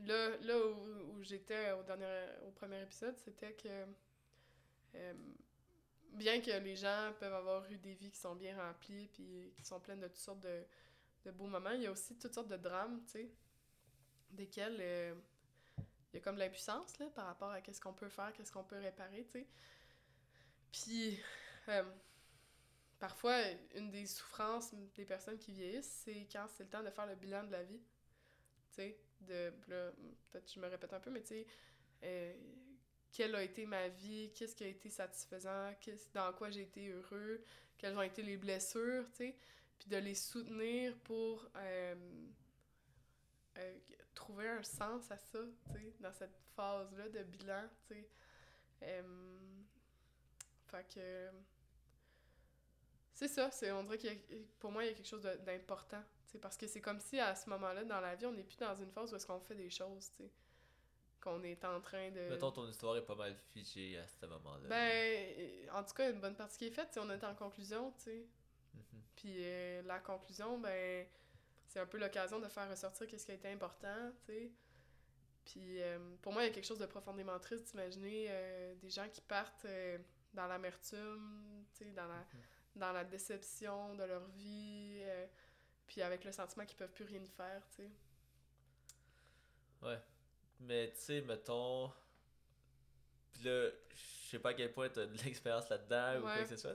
[0.02, 3.86] là, là où, j'étais au dernier au premier épisode, c'était que
[4.94, 5.14] euh,
[6.12, 9.64] bien que les gens peuvent avoir eu des vies qui sont bien remplies puis qui
[9.64, 10.64] sont pleines de toutes sortes de,
[11.24, 13.30] de beaux moments, il y a aussi toutes sortes de drames, tu sais,
[14.30, 15.14] desquels euh,
[15.78, 18.64] il y a comme l'impuissance là par rapport à qu'est-ce qu'on peut faire, qu'est-ce qu'on
[18.64, 19.46] peut réparer, tu sais.
[20.70, 21.18] Puis
[21.68, 21.82] euh,
[22.98, 23.38] parfois,
[23.74, 27.14] une des souffrances des personnes qui vieillissent, c'est quand c'est le temps de faire le
[27.14, 27.80] bilan de la vie.
[28.70, 29.52] Tu sais, de.
[29.68, 29.90] là,
[30.30, 31.46] peut-être je me répète un peu, mais tu sais,
[32.02, 32.34] euh,
[33.12, 35.72] quelle a été ma vie, qu'est-ce qui a été satisfaisant,
[36.12, 37.42] dans quoi j'ai été heureux,
[37.78, 39.36] quelles ont été les blessures, tu sais,
[39.78, 41.94] puis de les soutenir pour euh,
[43.58, 43.78] euh,
[44.14, 48.08] trouver un sens à ça, tu sais, dans cette phase-là de bilan, tu sais.
[50.66, 51.30] Fait que.
[53.14, 56.02] C'est ça, c'est, on dirait que pour moi, il y a quelque chose d'important.
[56.34, 58.56] Sais, Parce que c'est comme si à ce moment-là, dans la vie, on n'est plus
[58.58, 60.30] dans une phase où est-ce qu'on fait des choses, tu sais.
[61.20, 62.28] Qu'on est en train de.
[62.28, 64.68] Mettons, ton histoire est pas mal figée à ce moment-là.
[64.68, 68.04] Ben, en tout cas, une bonne partie qui est faite, on est en conclusion, tu
[68.04, 68.26] sais.
[68.74, 69.02] Mhm.
[69.16, 71.06] Puis euh, la conclusion, ben,
[71.66, 74.52] c'est un peu l'occasion de faire ressortir qu'est-ce qui a été important, tu sais.
[75.44, 78.90] Puis euh, pour moi, il y a quelque chose de profondément triste d'imaginer euh, des
[78.90, 79.98] gens qui partent euh,
[80.32, 82.24] dans l'amertume, dans la,
[82.76, 85.02] dans la déception de leur vie,
[85.86, 87.90] puis avec le sentiment qu'ils peuvent plus rien y faire, tu sais.
[89.82, 89.98] Ouais.
[90.60, 91.90] Mais tu sais, mettons.
[93.32, 96.48] Pis là, je sais pas à quel point t'as de l'expérience là-dedans ou quoi que
[96.48, 96.72] ce soit.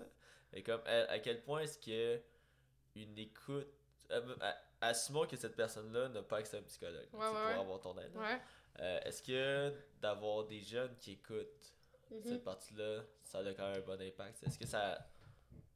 [0.53, 2.21] Mais comme, à, à quel point est-ce que
[2.95, 3.67] une écoute.
[4.11, 4.35] euh,
[4.81, 7.97] assumons que cette personne-là n'a pas accès à un psychologue Ouais, ouais, pour avoir ton
[7.97, 8.11] aide.
[8.79, 11.73] Euh, est-ce que d'avoir des jeunes qui écoutent
[12.11, 12.23] Mhm.
[12.23, 14.41] cette partie-là, ça a quand même un bon impact?
[14.43, 14.97] Est-ce que ça.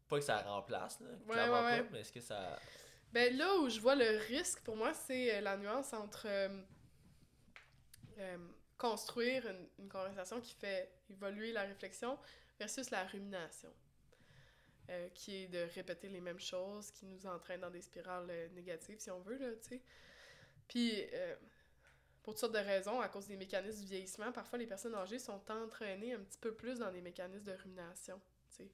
[0.09, 2.59] Pas que ça remplace, là, clairement pas, mais est-ce que ça.
[3.13, 6.49] Ben là où je vois le risque, pour moi, c'est euh, la nuance entre euh,
[8.17, 8.37] euh,
[8.75, 9.47] construire
[9.77, 12.17] une, conversation qui fait évoluer la réflexion
[12.57, 13.69] versus la rumination,
[15.13, 19.11] qui est de répéter les mêmes choses, qui nous entraîne dans des spirales négatives, si
[19.11, 19.81] on veut, là, tu sais.
[20.67, 21.05] Puis,
[22.23, 25.19] pour toutes sortes de raisons, à cause des mécanismes du vieillissement, parfois les personnes âgées
[25.19, 28.65] sont entraînées un petit peu plus dans des mécanismes de rumination, tu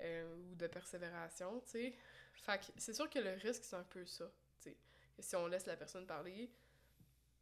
[0.00, 1.94] sais, ou de persévération, tu sais.
[2.32, 4.76] Fait que c'est sûr que le risque, c'est un peu ça, tu sais.
[5.14, 6.50] Que si on laisse la personne parler,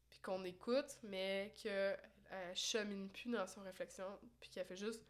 [0.09, 1.98] puis qu'on écoute, mais qu'elle
[2.55, 5.03] chemine plus dans son réflexion, puis qu'elle fait juste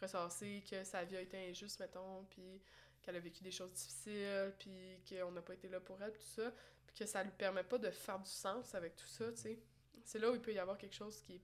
[0.00, 2.60] ressasser que sa vie a été injuste, mettons, puis
[3.02, 6.20] qu'elle a vécu des choses difficiles, puis qu'on n'a pas été là pour elle, tout
[6.20, 6.52] ça,
[6.86, 9.58] puis que ça lui permet pas de faire du sens avec tout ça, tu sais.
[10.04, 11.40] C'est là où il peut y avoir quelque chose qui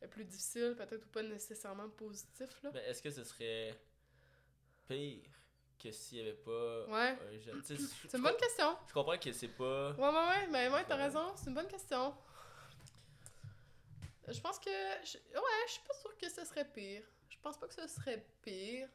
[0.00, 2.70] est plus difficile, peut-être, ou pas nécessairement positif, là.
[2.72, 3.78] Mais est-ce que ce serait
[4.88, 5.41] pire?
[5.82, 7.18] Que s'il y avait pas Ouais.
[7.34, 7.60] un jeune?
[7.62, 8.76] Tu sais, je- C'est une bonne question.
[8.88, 9.90] Je comprends que c'est pas.
[9.92, 12.14] Ouais, ouais, ouais, mais ouais, t'as raison, c'est une bonne question.
[14.28, 14.70] Je pense que.
[15.04, 17.02] je- Ouais, je suis pas sûre que ce serait pire.
[17.28, 18.88] Je pense pas que ce serait pire.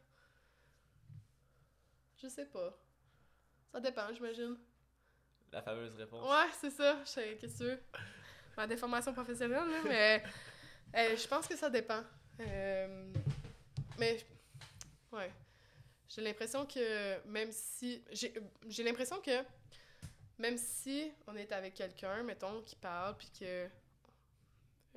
[2.22, 2.74] Je sais pas.
[3.72, 4.58] Ça dépend, j'imagine.
[5.52, 6.28] La fameuse réponse.
[6.30, 7.00] Ouais, c'est ça.
[7.04, 7.80] Je sais, qu'est-ce que tu veux?
[8.56, 10.24] Ma déformation professionnelle, là, mais.
[10.96, 12.02] euh, je pense que ça dépend.
[12.40, 13.12] Euh,
[14.00, 14.26] mais.
[15.12, 15.32] Ouais.
[16.10, 18.04] J'ai l'impression que même si.
[18.12, 19.44] J'ai l'impression que
[20.38, 23.70] même si on est avec quelqu'un, mettons, qui parle, puis que.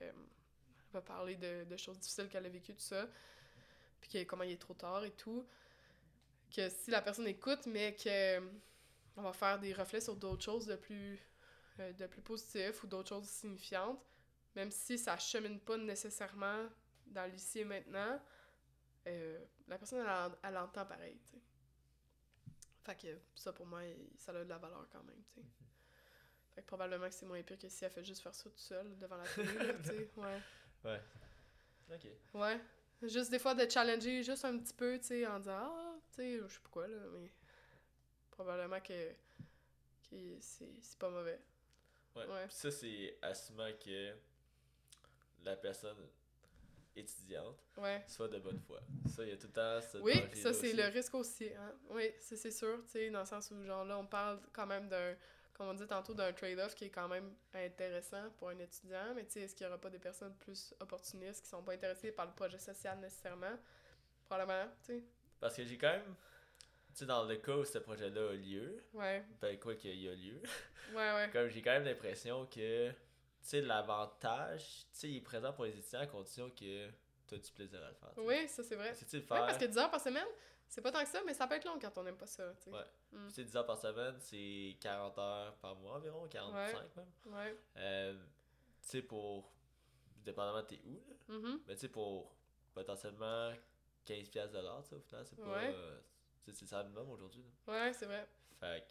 [0.00, 0.12] euh,
[0.92, 3.08] va parler de, de choses difficiles qu'elle a vécues, tout ça.
[4.00, 5.46] puis que comment il est trop tard et tout.
[6.54, 8.40] Que si la personne écoute, mais que
[9.16, 11.18] on va faire des reflets sur d'autres choses de plus,
[11.78, 12.22] euh, de plus
[12.82, 14.00] ou d'autres choses signifiantes,
[14.56, 16.66] même si ça chemine pas nécessairement
[17.06, 18.20] dans l'ici et maintenant,
[19.06, 21.40] euh, la personne, elle, en- elle entend pareil, tu sais.
[22.82, 23.80] Fait que ça, pour moi,
[24.16, 25.46] ça a de la valeur quand même, tu sais.
[26.54, 28.58] Fait que probablement que c'est moins pire que si elle fait juste faire ça toute
[28.58, 30.10] seule devant la télé, tu sais.
[30.16, 30.40] Ouais.
[30.84, 31.00] Ouais.
[31.92, 32.06] Ok.
[32.34, 32.60] Ouais.
[33.02, 36.16] Juste des fois de challenger juste un petit peu, tu sais, en disant Ah, tu
[36.16, 37.30] sais, je sais pas quoi, là, mais
[38.30, 39.12] probablement que,
[40.10, 41.40] que c'est pas mauvais.
[42.16, 42.26] Ouais.
[42.26, 42.46] Ouais.
[42.48, 44.14] Ça, c'est assumant que
[45.44, 45.96] la personne
[47.00, 48.02] étudiante Ouais.
[48.06, 48.80] soit de bonne foi.
[49.08, 51.48] Ça, il y a tout le temps Oui, ça c'est le risque aussi.
[51.54, 51.72] Hein?
[51.90, 54.66] Oui, c'est c'est sûr, tu sais, dans le sens où, genre là, on parle quand
[54.66, 55.14] même d'un,
[55.54, 59.24] comme on dit tantôt, d'un trade-off qui est quand même intéressant pour un étudiant, mais
[59.24, 62.12] tu sais, est-ce qu'il y aura pas des personnes plus opportunistes qui sont pas intéressées
[62.12, 63.58] par le projet social nécessairement?
[64.26, 65.04] Probablement, tu sais.
[65.40, 66.14] Parce que j'ai quand même,
[66.92, 70.08] tu sais, dans le cas où ce projet-là a lieu, Ouais, ben quoi qu'il y
[70.08, 70.40] a lieu,
[70.92, 71.30] ouais, ouais.
[71.32, 72.90] comme j'ai quand même l'impression que,
[73.48, 76.88] sais, l'avantage, tu sais, il est présent pour les étudiants à condition que
[77.26, 78.12] tu as du plaisir à le faire.
[78.18, 78.88] Oui, ça c'est vrai.
[78.88, 80.26] Parce que, tu sais, le Ouais, faire, parce que 10 heures par semaine,
[80.68, 82.52] c'est pas tant que ça, mais ça peut être long quand on aime pas ça,
[82.54, 82.70] tu sais.
[82.70, 82.84] Ouais.
[83.12, 83.26] Mm.
[83.28, 87.06] tu sais, 10 heures par semaine, c'est 40 heures par mois environ, 45 même.
[87.26, 87.56] Ouais.
[87.76, 88.14] Euh,
[88.82, 89.50] tu sais, pour,
[90.24, 91.60] dépendamment de t'es où, là, Mhm.
[91.66, 92.34] mais tu sais, pour
[92.74, 93.52] potentiellement
[94.06, 95.46] 15$ piastres de l'heure, tu sais, au final, c'est pas.
[95.50, 95.72] Ouais.
[95.74, 96.00] euh,
[96.52, 97.44] c'est ça le minimum aujourd'hui.
[97.68, 98.26] Ouais, c'est vrai.
[98.58, 98.84] Fait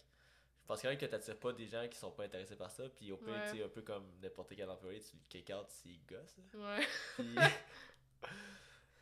[0.70, 2.84] que pense quand même que t'attires pas des gens qui sont pas intéressés par ça,
[2.90, 3.50] puis au pire, Ouais.
[3.52, 6.36] tu sais, un peu comme n'importe quel employé, tu le kick out s'il gosse.
[6.54, 6.88] Ouais.
[7.16, 7.36] Puis-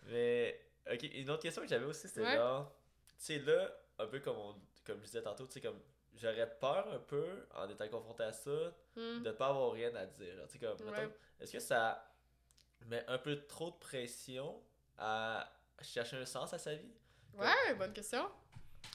[0.03, 0.61] Mais,
[0.91, 2.35] ok, une autre question que j'avais aussi, c'était Ouais.
[2.35, 2.71] genre,
[3.09, 4.55] tu sais, là, un peu comme, on,
[4.85, 5.79] comme je disais tantôt, tu sais, comme,
[6.15, 9.23] j'aurais peur un peu, en étant confronté à ça, Mm.
[9.23, 10.35] de pas avoir rien à dire.
[10.47, 11.09] Tu sais, comme, Ouais.
[11.39, 12.13] est-ce que ça
[12.85, 14.61] met un peu trop de pression
[14.97, 15.51] à
[15.81, 16.91] chercher un sens à sa vie?
[17.33, 18.31] Ouais, bonne question.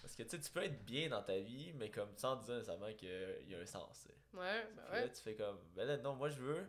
[0.01, 2.55] Parce que tu sais, tu peux être bien dans ta vie, mais comme sans dire
[2.55, 4.09] nécessairement qu'il y a un sens.
[4.35, 4.41] Ouais,
[4.75, 5.13] ben Puis là, ouais.
[5.13, 6.67] tu fais comme, ben là, non, moi je veux.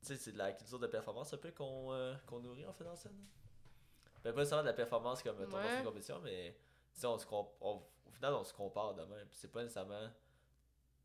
[0.00, 2.94] Tu sais, c'est de la culture de performance un peu qu'on euh, nourrit en faisant
[2.96, 3.08] ça.
[4.22, 5.80] Ben, pas seulement de la performance comme ton Ouais.
[5.80, 6.56] de compétition, mais
[6.94, 9.26] tu sais, on se on- au final, on se compare de même.
[9.28, 10.10] Puis c'est pas nécessairement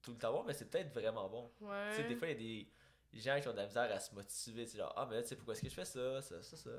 [0.02, 1.52] tout le temps bon, mais c'est peut-être vraiment bon.
[1.62, 1.90] Ouais.
[1.92, 2.66] Tu sais, des fois, il y a
[3.14, 4.66] des gens qui ont de la misère à se motiver.
[4.66, 6.42] Tu sais, genre, ah, mais là, tu sais, pourquoi est-ce que je fais ça, ça,
[6.42, 6.70] ça, ça.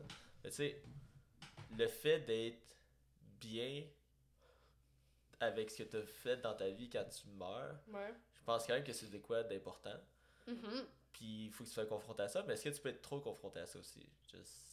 [0.44, 0.82] Mais tu sais,
[1.76, 2.58] le fait d'être
[3.40, 3.84] bien
[5.40, 8.12] avec ce que tu as fait dans ta vie quand tu meurs, Ouais.
[8.34, 9.96] je pense quand même que c'est de quoi d'important.
[10.46, 10.86] Mhm.
[11.12, 13.02] Puis il faut que tu sois confronté à ça, mais est-ce que tu peux être
[13.02, 14.06] trop confronté à ça aussi?
[14.30, 14.66] Just-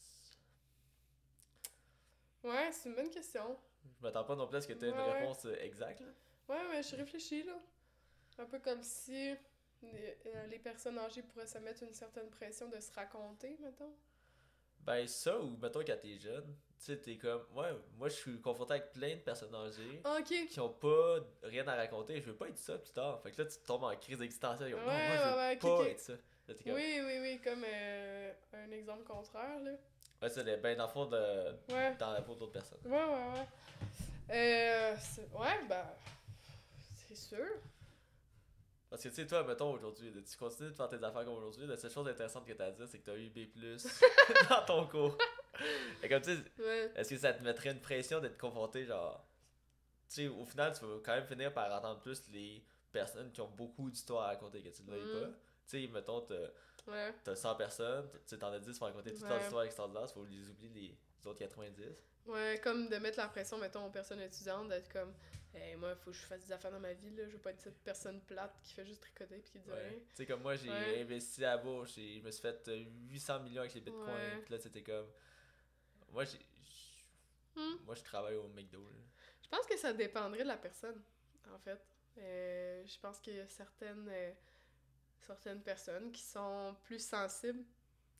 [2.43, 3.57] Ouais, c'est une bonne question.
[3.97, 6.01] Je m'attends pas non plus à ce que tu aies une Ouais, réponse euh, exacte.
[6.01, 6.07] là.
[6.49, 7.59] Ouais, mais je réfléchis, là.
[8.39, 9.35] Un peu comme si
[9.81, 13.93] les, euh, les personnes âgées pourraient se mettre une certaine pression de se raconter, mettons.
[14.87, 16.45] Ben ça, ou mettons quand t'es jeune,
[16.79, 20.47] tu sais, t'es comme, ouais, moi je suis confronté avec plein de personnes âgées ok.
[20.49, 23.21] qui ont pas rien à raconter, je veux pas être ça plus tard.
[23.21, 25.37] Fait que là tu tombes en crise existentielle, comme, non, Ouais, moi je veux ouais,
[25.37, 25.87] ouais, ok, pas ok.
[25.87, 26.13] être ça.
[26.13, 29.71] Là, t'es comme, Oui, oui, oui, comme euh, un exemple contraire, là.
[30.21, 31.95] Ouais, c'est ben dans le fond de, Ouais.
[31.99, 32.79] dans la peau d'autres personnes.
[32.85, 33.47] Ouais, ouais, ouais.
[34.31, 35.85] Euh, c'est- ouais, ben.
[37.07, 37.45] C'est sûr.
[38.89, 41.67] Parce que tu sais, toi, mettons aujourd'hui, tu continues de faire tes affaires comme aujourd'hui,
[41.67, 43.39] la seule chose intéressante que t'as dire, c'est que t'as eu B
[44.49, 45.17] dans ton cours.
[46.01, 46.91] Et comme tu sais, Ouais.
[46.95, 49.25] Est-ce que ça te mettrait une pression d'être confronté, genre.
[50.09, 53.41] Tu sais, au final, tu vas quand même finir par entendre plus les personnes qui
[53.41, 55.31] ont beaucoup d'histoires à raconter que tu ne le veuilles Mm.
[55.31, 55.37] pas.
[55.69, 56.35] Tu sais, mettons, t'as
[56.89, 57.13] Ouais.
[57.25, 59.29] t'as 100 personnes, tu t'en as 10 pour raconter toutes Ouais.
[59.29, 60.69] leurs histoires extraordinaires, il faut les oublier
[61.19, 61.83] les autres 90.
[62.25, 65.13] Ouais, comme de mettre la pression, mettons, aux personnes étudiantes, d'être comme,
[65.53, 67.25] hey, moi, faut que je fasse des affaires dans ma vie, là.
[67.25, 69.91] Je veux pas être cette personne plate qui fait juste tricoter puis qui dit rien.
[70.09, 71.01] Tu sais, comme moi, j'ai Ouais.
[71.01, 74.07] investi à la bourse, et je me suis fait euh, 800 millions avec les bitcoins,
[74.09, 74.41] Ouais.
[74.43, 75.07] puis là, c'était comme.
[76.11, 76.39] Moi, j'ai.
[77.55, 77.77] Hmm?
[77.85, 78.79] Moi, je travaille au McDo.
[78.89, 78.95] là.
[79.43, 81.01] Je pense que ça dépendrait de la personne,
[81.51, 81.79] en fait.
[82.19, 84.31] Euh, je pense qu'il y a certaines, euh,
[85.21, 87.63] certaines personnes qui sont plus sensibles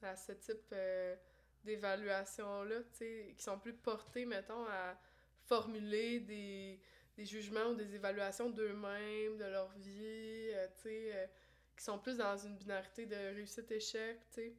[0.02, 1.16] à ce type euh,
[1.64, 4.98] d'évaluation-là, qui sont plus portées, mettons, à
[5.46, 6.80] formuler des,
[7.18, 11.28] des jugements ou des évaluations d'eux-mêmes, de leur vie, euh, tu sais, euh,
[11.76, 14.54] qui sont plus dans une binarité de réussite-échec, tu sais,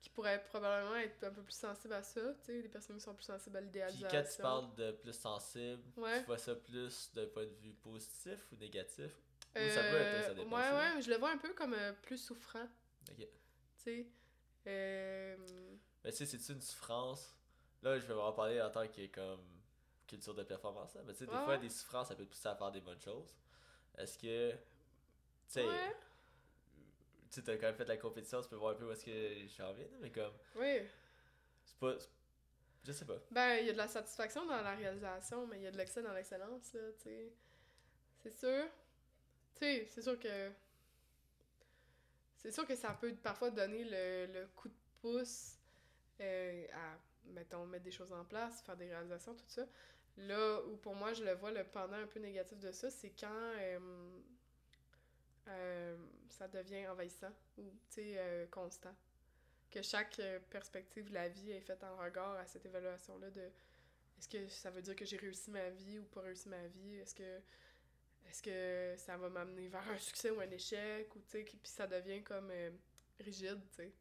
[0.00, 3.02] qui pourraient probablement être un peu plus sensibles à ça, tu sais, des personnes qui
[3.02, 4.08] sont plus sensibles à Puis l'idéalisation.
[4.10, 6.20] quand tu parles de plus sensible, Ouais.
[6.20, 9.12] tu vois ça plus d'un point de vue positif ou négatif?
[9.54, 11.92] Ou ça peut être, ça dépend Ouais, ouais, je le vois un peu comme euh,
[12.02, 12.66] plus souffrant,
[13.10, 13.16] Ok.
[13.18, 13.28] tu
[13.76, 14.06] sais.
[14.66, 15.36] Euh,
[16.04, 17.36] Mais tu sais, c'est-tu une souffrance?
[17.82, 19.40] Là, je vais en parler en tant que comme
[20.12, 20.94] culture de performance.
[20.94, 21.00] là.
[21.06, 22.80] Mais tu sais, des Ouais, fois, des souffrances, ça peut te pousser à faire des
[22.80, 23.34] bonnes choses.
[23.96, 24.52] Est-ce que.
[24.52, 24.58] Tu
[25.46, 25.96] sais, ouais,
[27.30, 29.04] tu sais, t'as quand même fait la compétition, tu peux voir un peu où est-ce
[29.06, 30.32] que j'en viens, là, mais comme.
[30.56, 30.82] oui,
[31.64, 31.94] C'est pas.
[32.84, 33.18] Je sais pas.
[33.30, 35.78] Ben, il y a de la satisfaction dans la réalisation, mais il y a de
[35.78, 37.32] l'excès dans l'excellence, là, tu sais.
[38.22, 38.64] C'est sûr.
[39.54, 40.52] Tu sais, c'est sûr que.
[42.36, 45.58] C'est sûr que ça peut parfois donner le, le coup de pouce
[46.20, 49.62] euh, à, mettons, mettre des choses en place, faire des réalisations, tout ça.
[50.16, 53.10] Là où pour moi, je le vois, le pendant un peu négatif de ça, c'est
[53.18, 53.78] quand euh,
[55.48, 55.96] euh,
[56.28, 58.94] ça devient envahissant ou, euh, constant.
[59.70, 63.50] Que chaque perspective de la vie est faite en regard à cette évaluation-là de
[64.18, 66.96] est-ce que ça veut dire que j'ai réussi ma vie ou pas réussi ma vie?
[66.96, 67.40] Est-ce que
[68.28, 71.14] est-ce que ça va m'amener vers un succès ou un échec?
[71.16, 72.52] Ou, puis ça devient comme
[73.18, 73.92] rigide, tu sais.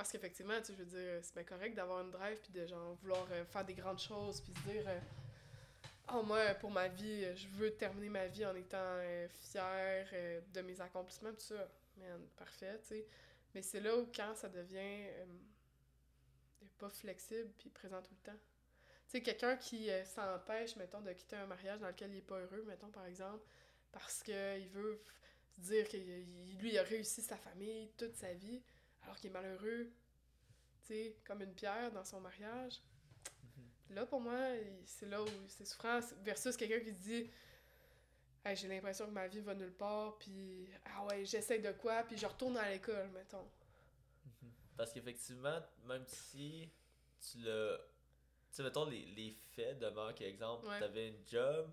[0.00, 2.94] Parce qu'effectivement, tu je veux dire, c'est bien correct d'avoir une drive puis de genre
[3.02, 4.98] vouloir euh, faire des grandes choses puis se dire euh,
[6.14, 8.96] Oh, moi, pour ma vie, euh, je veux terminer ma vie en étant
[9.42, 10.08] fière
[10.54, 11.68] de mes accomplissements, tout ça.
[11.98, 13.06] Man, parfait, tu sais.
[13.54, 15.04] Mais c'est là où, quand ça devient
[16.78, 18.38] pas flexible puis présent tout le temps.
[19.04, 22.38] Tu sais, quelqu'un qui s'empêche, mettons, de quitter un mariage dans lequel il est pas
[22.38, 23.44] heureux, mettons, par exemple,
[23.92, 24.98] parce qu'il veut
[25.58, 28.62] dire que lui, il a réussi sa famille toute sa vie,
[29.10, 29.90] alors qu'il est malheureux,
[30.82, 32.80] tu sais, comme une pierre dans son mariage.
[33.90, 34.38] Là, pour moi,
[34.84, 37.30] c'est là où c'est souffrant, versus quelqu'un qui se dit
[38.44, 42.04] Hey, j'ai l'impression que ma vie va nulle part, puis ah ouais, j'essaie de quoi,
[42.04, 43.46] puis je retourne à l'école, mettons.
[44.76, 46.70] Parce qu'effectivement, même si
[47.20, 47.76] tu l'as.
[47.78, 50.78] Tu sais, mettons, les, les faits demeurent qu'exemple, Ouais.
[50.80, 51.70] t'avais une job,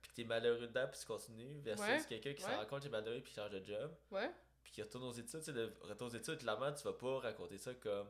[0.00, 2.50] puis que t'es malheureux dedans, puis tu continues, versus Ouais, quelqu'un qui ouais.
[2.52, 4.30] se rend compte qu'il est malheureux, puis change de job, Ouais,
[4.68, 5.42] puis qui retourne aux études.
[5.42, 8.06] Tu le retour aux études, clairement, tu vas pas raconter ça comme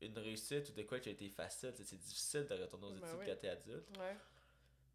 [0.00, 1.72] une réussite ou de quoi qui a été facile.
[1.76, 3.26] C'est difficile de retourner aux Ben études oui.
[3.26, 3.96] quand t'es adulte.
[3.98, 4.16] ouais,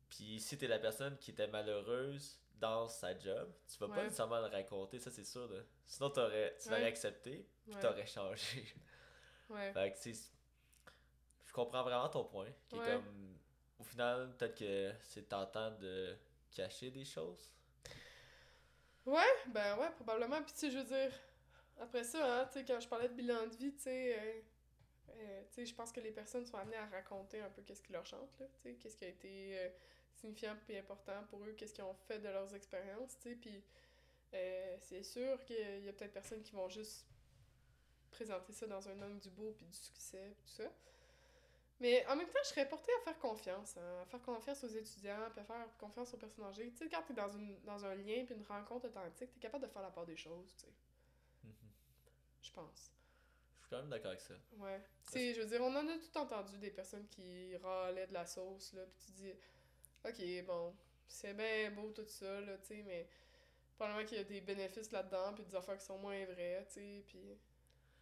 [0.10, 4.40] Puis si t'es la personne qui était malheureuse dans sa job, tu vas pas nécessairement
[4.40, 5.48] le raconter, ça c'est sûr.
[5.50, 5.62] Là.
[5.88, 6.88] Sinon, t'aurais, tu l'aurais Ouais.
[6.88, 8.66] accepté, puis t'aurais changé.
[9.50, 9.72] ouais.
[9.72, 10.12] Fait que,
[11.46, 12.50] je comprends vraiment ton point.
[12.68, 13.38] Qui est comme,
[13.80, 16.18] au final, peut-être que c'est tentant de
[16.52, 17.50] cacher des choses.
[19.06, 20.42] Ouais, ben ouais, probablement.
[20.44, 21.12] Puis tu sais, je veux dire,
[21.80, 24.42] après ça, hein, tu sais, quand je parlais de bilan de vie, tu sais, euh,
[25.18, 27.84] euh, tu sais, je pense que les personnes sont amenées à raconter un peu qu'est-ce
[27.84, 29.70] qui leur chante, là, tu sais, qu'est-ce qui a été euh,
[30.16, 33.64] signifiant et important pour eux, qu'est-ce qu'ils ont fait de leurs expériences, tu sais, puis
[34.34, 37.06] euh, c'est sûr qu'il y a peut-être personnes qui vont juste
[38.12, 40.72] présenter ça dans un angle du beau puis du succès, tout ça.
[41.82, 44.68] Mais en même temps, je serais portée à faire confiance, hein, à faire confiance aux
[44.70, 46.72] étudiants, puis à faire confiance aux personnes âgées.
[46.72, 49.66] Tu sais, quand t'es dans, une, dans un lien puis une rencontre authentique, t'es capable
[49.66, 50.74] de faire la part des choses, tu sais,
[51.44, 51.52] Mhm.
[52.42, 52.92] je pense.
[53.60, 54.36] Je suis quand même d'accord avec ça.
[54.58, 54.80] Ouais.
[55.08, 58.14] Tu sais, je veux dire, on en a tout entendu des personnes qui râlaient de
[58.14, 59.34] la sauce, là, puis tu dis,
[60.06, 60.74] ok, bon,
[61.08, 63.08] c'est bien beau tout ça, là, tu sais, mais
[63.76, 66.76] probablement qu'il y a des bénéfices là-dedans, puis des affaires qui sont moins vraies, tu
[66.76, 67.38] sais, puis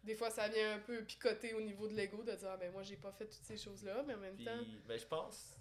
[0.04, 2.70] des fois ça vient un peu picoter au niveau de l'ego de dire, ah ben
[2.72, 4.58] moi j'ai pas fait toutes ces choses-là, mais en même Puis, temps.
[4.86, 5.56] ben, je pense.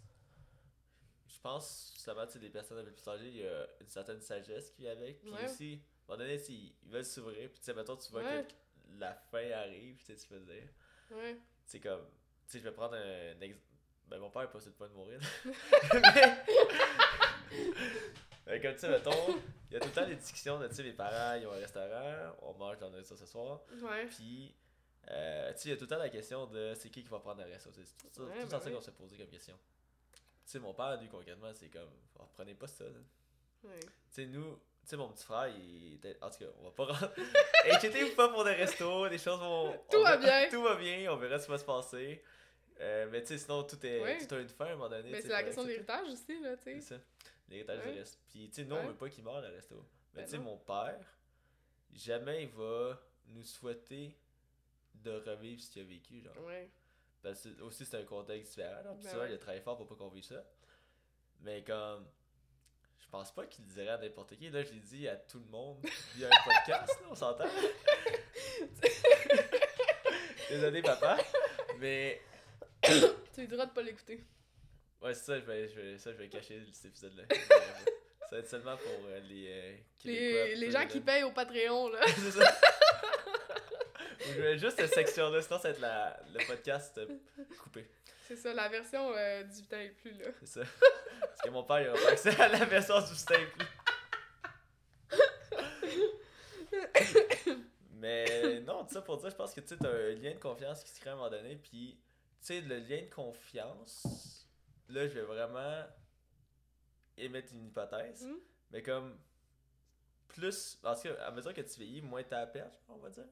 [1.28, 3.90] Je pense, justement, tu sais, des personnes un peu plus âgées, il y a une
[3.90, 5.20] certaine sagesse qui vient avec.
[5.22, 5.46] Puis Ouais.
[5.46, 8.46] aussi, à un moment donné, ils veulent s'ouvrir, puis tu sais, mettons, tu vois Ouais.
[8.48, 8.54] que
[9.00, 10.70] la fin arrive, tu sais, tu peux dire.
[11.12, 11.38] Ouais.
[11.66, 12.06] C'est comme,
[12.46, 13.66] tu sais, je vais prendre un exemple.
[14.08, 15.20] Ben, mon père est pas sur le point de mourir.
[17.52, 19.40] Mais comme tu sais, mettons,
[19.70, 21.54] il y a tout le temps des discussions de, tu sais, mes parents, ils ont
[21.54, 23.62] un restaurant, on mange dans notre ça ce soir.
[23.82, 24.06] Ouais.
[24.08, 24.54] Puis,
[25.10, 27.10] euh, tu sais, il y a tout le temps la question de c'est qui qui
[27.10, 27.70] va prendre le resto.
[27.74, 29.58] C'est tout, Ouais, tout ben ça qu'on se posait comme question.
[30.14, 31.90] Tu sais, mon père, lui, concrètement, c'est comme,
[32.20, 32.86] oh, prenez pas ça.
[33.62, 33.70] Tu
[34.10, 34.44] sais, nous,
[34.84, 36.18] tu sais, mon petit frère, il était.
[36.22, 37.24] En tout cas, on va pas rentrer.
[37.72, 39.72] Inquiétez-vous pas pour des restos, les choses vont.
[39.90, 40.50] Tout on va bien.
[40.50, 42.22] Tout va bien, on verra ce qui va se passer.
[42.82, 45.10] Euh, mais tu sais, sinon, tout, est, tout a une fin à un moment donné.
[45.12, 47.00] Mais c'est la question de l'héritage aussi, là, tu C'est sais.
[47.48, 47.54] Ça.
[47.54, 48.20] L'héritage du reste.
[48.28, 49.76] Puis, tu sais, nous, on veut pas qu'il meure le resto.
[50.14, 50.44] Mais Ben tu sais, non.
[50.46, 51.00] mon père,
[51.94, 54.18] jamais il va nous souhaiter
[54.96, 56.38] de revivre ce qu'il a vécu, genre.
[56.46, 56.70] Ouais.
[57.22, 58.94] Parce que aussi, c'est un contexte différent, là.
[59.00, 59.30] Puis Ben ouais.
[59.32, 60.44] il a travaillé fort pour pas qu'on vive ça.
[61.42, 62.06] Mais comme.
[63.00, 64.50] Je pense pas qu'il le dirait à n'importe qui.
[64.50, 65.78] Là, je l'ai dit à tout le monde
[66.16, 67.46] via un podcast, là, on s'entend.
[70.50, 71.18] Désolé, papa.
[71.80, 72.22] Mais.
[72.82, 74.24] Tu lui diras de pas l'écouter.
[75.04, 77.24] Ouais, c'est ça, je vais, je vais- ça, je vais cacher cet épisode-là.
[77.30, 79.48] ça va être seulement pour euh, les.
[79.50, 82.00] euh, Québécois Les, les gens qui payent au Patreon, là.
[82.08, 82.60] c'est ça.
[84.26, 87.08] Je vais juste cette section-là, sinon ça va être la, le podcast euh,
[87.62, 87.86] coupé.
[88.26, 90.28] C'est ça, la version euh, 18 ans et plus, là.
[90.40, 90.62] C'est ça.
[91.20, 93.66] Parce que mon père, il aura pas accès à la version du staple.
[97.92, 100.40] Mais non, tout ça pour dire, je pense que tu sais, t'as un lien de
[100.40, 101.98] confiance qui se crée à un moment donné, puis
[102.42, 104.43] tu sais, le lien de confiance,
[104.94, 105.84] là, je vais vraiment
[107.18, 108.38] émettre une hypothèse, Hmm?
[108.72, 109.18] mais comme
[110.28, 113.26] plus, parce que à mesure que tu vieillis, moins t'as à perdre, on va dire.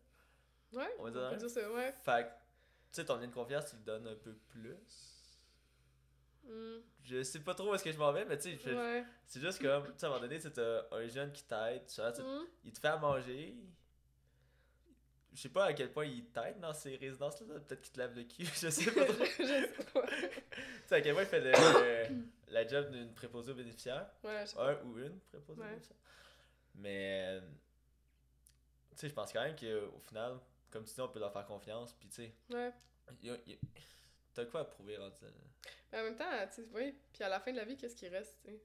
[0.74, 1.38] Ouais, On va dire peut ouais.
[1.38, 1.91] dire ça, ouais.
[2.03, 2.32] Fait que
[2.91, 4.76] sais, ton lien de confiance, tu le donnes un peu plus.
[6.43, 6.80] Hmm.
[7.03, 9.03] Je sais pas trop où est-ce que je m'en vais, mais tu sais, Ouais.
[9.26, 11.43] c'est juste comme, tu sais, à un moment donné, tu sais, t'as un jeune qui
[11.43, 12.45] t'aide, tu tu- Hmm.
[12.64, 13.55] il te fait à manger.
[15.34, 17.59] Je sais pas à quel point il t'aide dans ces résidences-là, là.
[17.61, 19.23] peut-être qu'il te lave le cul, je sais pas trop.
[19.39, 20.05] je sais pas.
[20.07, 20.17] tu
[20.88, 21.51] sais, à quel point il fait le-
[22.09, 24.09] le- la job d'une préposée aux bénéficiaires.
[24.23, 24.71] Ouais, je sais pas.
[24.73, 25.97] Un ou une préposée aux bénéficiaires.
[26.75, 27.39] Mais,
[28.91, 30.38] tu sais, je pense quand même qu'au final,
[30.69, 32.71] comme tu dis, on peut leur faire confiance, puis tu sais, Ouais.
[33.21, 33.59] il y a- il y a-
[34.34, 35.15] t'as quoi à prouver rendu?
[35.91, 36.93] Mais en même temps, tu sais, oui.
[37.13, 38.61] Puis à la fin de la vie, qu'est-ce qui reste, tu sais?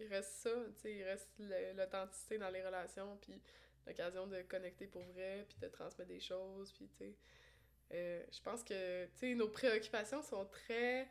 [0.00, 1.28] Il reste ça, tu sais, il reste
[1.76, 3.40] l'authenticité dans les relations, puis
[3.86, 7.16] l'occasion de connecter pour vrai, puis de transmettre des choses, puis tu sais.
[7.92, 11.08] euh, je pense que, tu sais, nos préoccupations sont très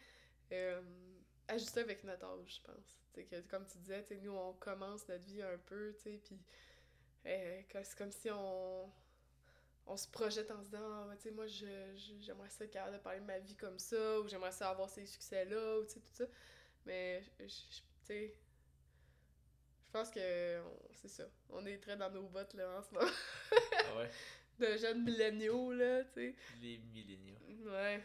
[0.54, 0.82] euh,
[1.48, 3.02] ajustées avec notre âge, je pense.
[3.14, 5.94] Tu sais, que comme tu disais, tu sais, nous, on commence notre vie un peu,
[5.96, 6.40] tu sais, puis
[7.28, 8.92] euh, c'est comme si on
[9.88, 11.66] on se projette en se disant ah, tu sais moi je,
[11.96, 14.70] je- j'aimerais ça être capable de parler de ma vie comme ça ou j'aimerais ça
[14.70, 16.26] avoir ces succès là ou tu sais tout ça
[16.86, 17.50] mais tu
[18.06, 18.36] sais
[19.90, 20.62] je pense que
[20.94, 21.24] c'est ça.
[21.50, 23.12] On est très dans nos bottes là en ce moment.
[23.52, 24.10] Ah ouais?
[24.60, 26.36] de jeunes milléniaux là tu sais.
[26.62, 27.38] Les milléniaux.
[27.66, 28.04] ouais.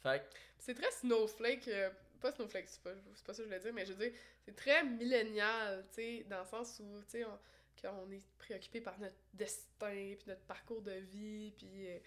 [0.00, 1.90] Fait que, c'est très snowflake euh,
[2.20, 4.54] pas snowflake c'est pas, pas ça que je voulais dire mais je veux dire c'est
[4.54, 9.16] très millénial tu sais dans le sens où tu sais on, est préoccupé par notre
[9.34, 11.98] destin puis notre parcours de vie puis euh,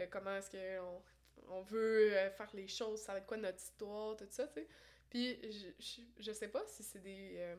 [0.00, 1.02] euh, comment est-ce qu'on
[1.48, 4.54] on veut euh, faire les choses ça va être quoi notre histoire tout ça tu
[4.54, 4.68] sais
[5.12, 7.56] puis je, je, je sais pas si c'est des euh,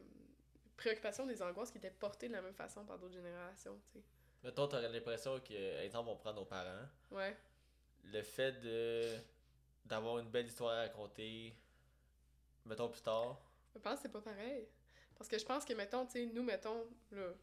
[0.76, 4.04] préoccupations des angoisses qui étaient portées de la même façon par d'autres générations tu sais
[4.43, 7.38] mettons, t'aurais l'impression que, exemple, on prend nos parents, ouais
[8.06, 9.16] le fait de
[9.86, 11.54] d'avoir une belle histoire à raconter,
[12.66, 13.39] mettons plus tard,
[13.74, 14.68] Je pense que c'est pas pareil.
[15.16, 17.34] Parce que je pense que, mettons, tu sais, nous, mettons, là,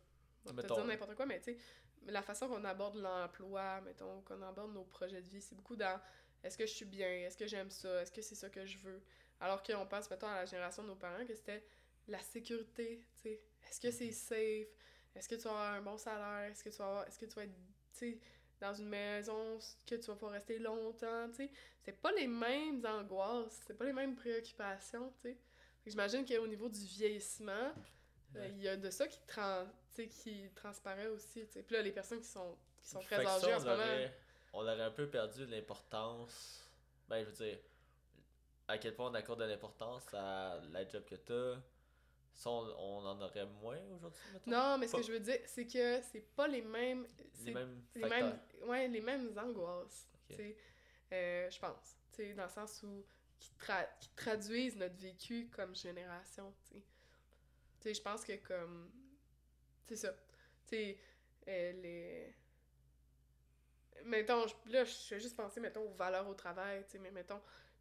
[0.47, 0.75] on Mettons.
[0.75, 1.59] dire n'importe quoi, mais tu sais,
[2.07, 6.01] la façon qu'on aborde l'emploi, mettons, qu'on aborde nos projets de vie, c'est beaucoup dans
[6.43, 8.79] est-ce que je suis bien, est-ce que j'aime ça, est-ce que c'est ça que je
[8.79, 9.03] veux?
[9.41, 11.65] Alors qu'on pense, mettons, à la génération de nos parents, que c'était
[12.09, 13.41] la sécurité, tu sais.
[13.69, 14.69] Est-ce que c'est safe?
[15.15, 16.51] Est-ce que tu vas avoir un bon salaire?
[16.51, 17.55] Est-ce que tu vas avoir, est-ce que tu vas être,
[17.93, 18.19] tu sais,
[18.61, 21.51] dans une maison que tu vas pouvoir rester longtemps, tu sais?
[21.83, 25.37] C'est pas les mêmes angoisses, c'est pas les mêmes préoccupations, tu sais.
[25.87, 27.73] J'imagine qu'au niveau du vieillissement,
[28.37, 28.51] euh, Ouais.
[28.51, 31.47] il y a de ça qui, tran tu sais, qui transparaît aussi.
[31.47, 31.63] tu sais.
[31.63, 34.09] Puis là, les personnes qui sont, qui sont très ça, âgées en ce moment.
[34.53, 36.61] on aurait un peu perdu l'importance.
[37.09, 37.59] Ben, je veux dire,
[38.71, 41.61] à quel point on accorde de l'importance à la job que t'as.
[42.33, 44.21] Ça, on, on en aurait moins aujourd'hui.
[44.47, 47.07] Non, mais ce Pas- que je veux dire, c'est que c'est pas les mêmes.
[47.19, 48.29] Les c'est mêmes les facteurs.
[48.61, 50.21] mêmes, ouais, les mêmes angoisses, Ok.
[50.29, 50.57] tu sais,
[51.13, 53.05] euh, je pense, tu sais, dans le sens où
[53.39, 56.81] qui, tra- qui traduisent notre vécu comme génération, tu sais.
[57.81, 58.91] Tu sais, je pense que comme,
[59.87, 60.99] c'est ça, tu sais,
[61.49, 62.35] euh, les...
[64.05, 67.41] Mettons, là, je fais juste penser, mettons, aux valeurs au travail, tu sais, mais mettons,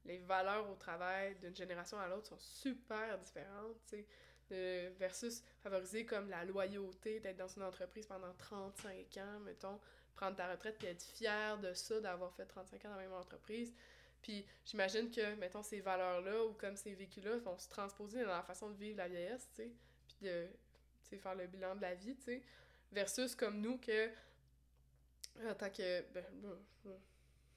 [0.10, 4.04] les valeurs au travail d'une génération à l'autre sont super différentes, tu
[4.50, 9.80] sais, versus favoriser comme la loyauté, d'être dans une entreprise pendant 35 ans, mettons,
[10.16, 13.14] prendre ta retraite puis être fier de ça, d'avoir fait 35 ans dans la même
[13.14, 13.72] entreprise.
[14.24, 18.44] Puis j'imagine que, mettons, ces valeurs-là ou comme ces vécus-là vont se transposer dans la
[18.44, 19.72] façon de vivre la vieillesse, tu sais,
[20.08, 20.48] puis de,
[21.04, 22.42] tu sais, faire le bilan de la vie, tu sais,
[22.92, 24.10] versus comme nous que,
[25.48, 26.26] en tant que, ben,
[26.84, 26.98] ben,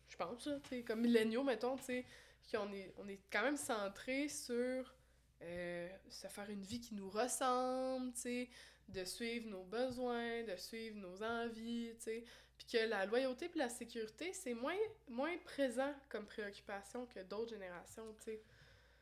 [0.06, 2.04] je pense, tu sais, comme milléniaux, mettons, tu sais,
[2.50, 4.94] qu'on est, on est quand même centré sur
[5.42, 8.50] euh, se faire une vie qui nous ressemble, tu sais,
[8.88, 12.24] de suivre nos besoins, de suivre nos envies, tu sais,
[12.56, 14.76] puis que la loyauté puis la sécurité, c'est moins,
[15.08, 18.42] moins présent comme préoccupation que d'autres générations, tu sais.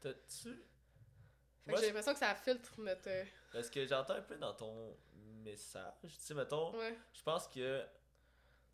[0.01, 0.63] T'as-tu?
[1.67, 3.09] J'ai l'impression que ça filtre notre...
[3.09, 4.97] euh, Parce que j'entends un peu dans ton
[5.45, 7.85] message, tu sais, mettons, Ouais, je pense que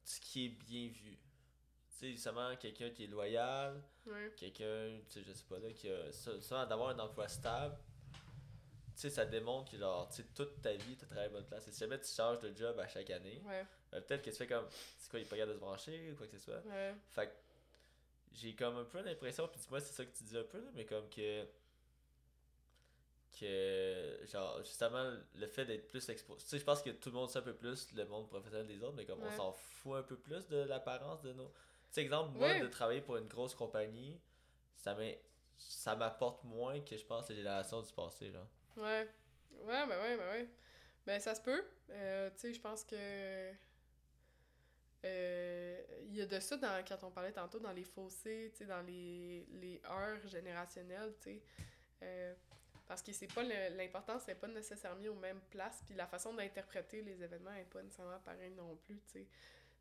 [0.04, 5.20] ce qui est bien vu, tu sais, justement, quelqu'un qui est loyal, ouais, quelqu'un, tu
[5.20, 6.12] sais, je sais pas, là, qui a.
[6.12, 7.76] ça- ça, d'avoir un emploi stable,
[8.94, 11.44] tu sais, ça démontre que, genre, tu sais, toute ta vie, tu travaillé à bonne
[11.46, 11.66] place.
[11.68, 14.36] Et si jamais tu changes de job à chaque année, ouais, ben, peut-être que tu
[14.36, 14.66] fais comme.
[14.98, 16.60] C'est quoi, il est pas capable de se brancher ou quoi que ce soit.
[16.66, 17.32] ouais, Fait que
[18.34, 20.70] j'ai comme un peu l'impression, puis dis-moi c'est ça que tu dis un peu, là,
[20.74, 21.46] mais comme que.
[23.38, 26.40] Que, genre, justement, le fait d'être plus exposé.
[26.42, 28.66] Tu sais, je pense que tout le monde sait un peu plus le monde professionnel
[28.66, 31.52] des autres, mais comme on s'en fout un peu plus de l'apparence de nos.
[31.96, 34.20] Sais, exemple, moi, de travailler pour une grosse compagnie,
[35.56, 38.46] ça m'apporte moins que je pense les générations du passé, genre.
[38.76, 39.08] ouais.
[39.62, 40.48] Ouais, ben ouais, ben ouais.
[41.06, 41.64] Ben ça se peut.
[41.88, 42.96] Euh, tu sais, je pense que...
[45.04, 48.58] euh, Il y a de ça dans, quand on parlait tantôt dans les fossés, tu
[48.58, 51.42] sais, dans les, les heures générationnelles, tu sais.
[52.02, 52.34] Euh,
[52.86, 57.00] parce que c'est pas l'importance n'est pas nécessairement aux mêmes places, puis la façon d'interpréter
[57.00, 59.26] les événements est pas nécessairement pareille non plus, tu sais.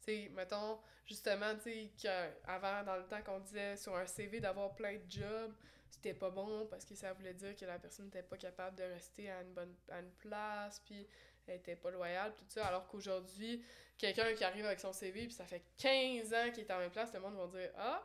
[0.05, 4.75] Sais, mettons, justement, tu sais, avant, dans le temps qu'on disait sur un CV d'avoir
[4.75, 5.53] plein de jobs,
[5.89, 8.83] c'était pas bon parce que ça voulait dire que la personne n'était pas capable de
[8.83, 11.07] rester à une bonne à une place, puis
[11.47, 12.65] elle était pas loyale, tout ça.
[12.65, 13.63] Alors qu'aujourd'hui,
[13.97, 16.81] quelqu'un qui arrive avec son CV, puis ça fait 15 ans qu'il est à la
[16.81, 18.03] même place, le monde va dire Ah,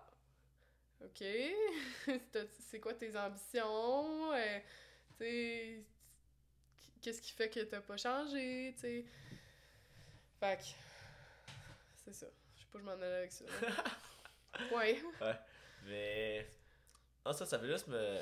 [1.04, 1.24] ok,
[2.60, 4.32] c'est quoi tes ambitions?
[4.32, 5.80] Euh,
[7.02, 8.74] qu'est-ce qui fait que t'as pas changé?
[8.78, 9.04] Tu.
[10.38, 10.89] Fait que,
[12.04, 12.26] c'est ça.
[12.56, 13.44] Je sais pas, je m'en allais avec ça.
[14.74, 15.02] ouais.
[15.20, 15.38] Ouais.
[15.84, 16.50] Mais.
[17.24, 18.18] Non, ça, ça veut juste me.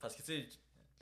[0.00, 0.58] Parce que, tu sais,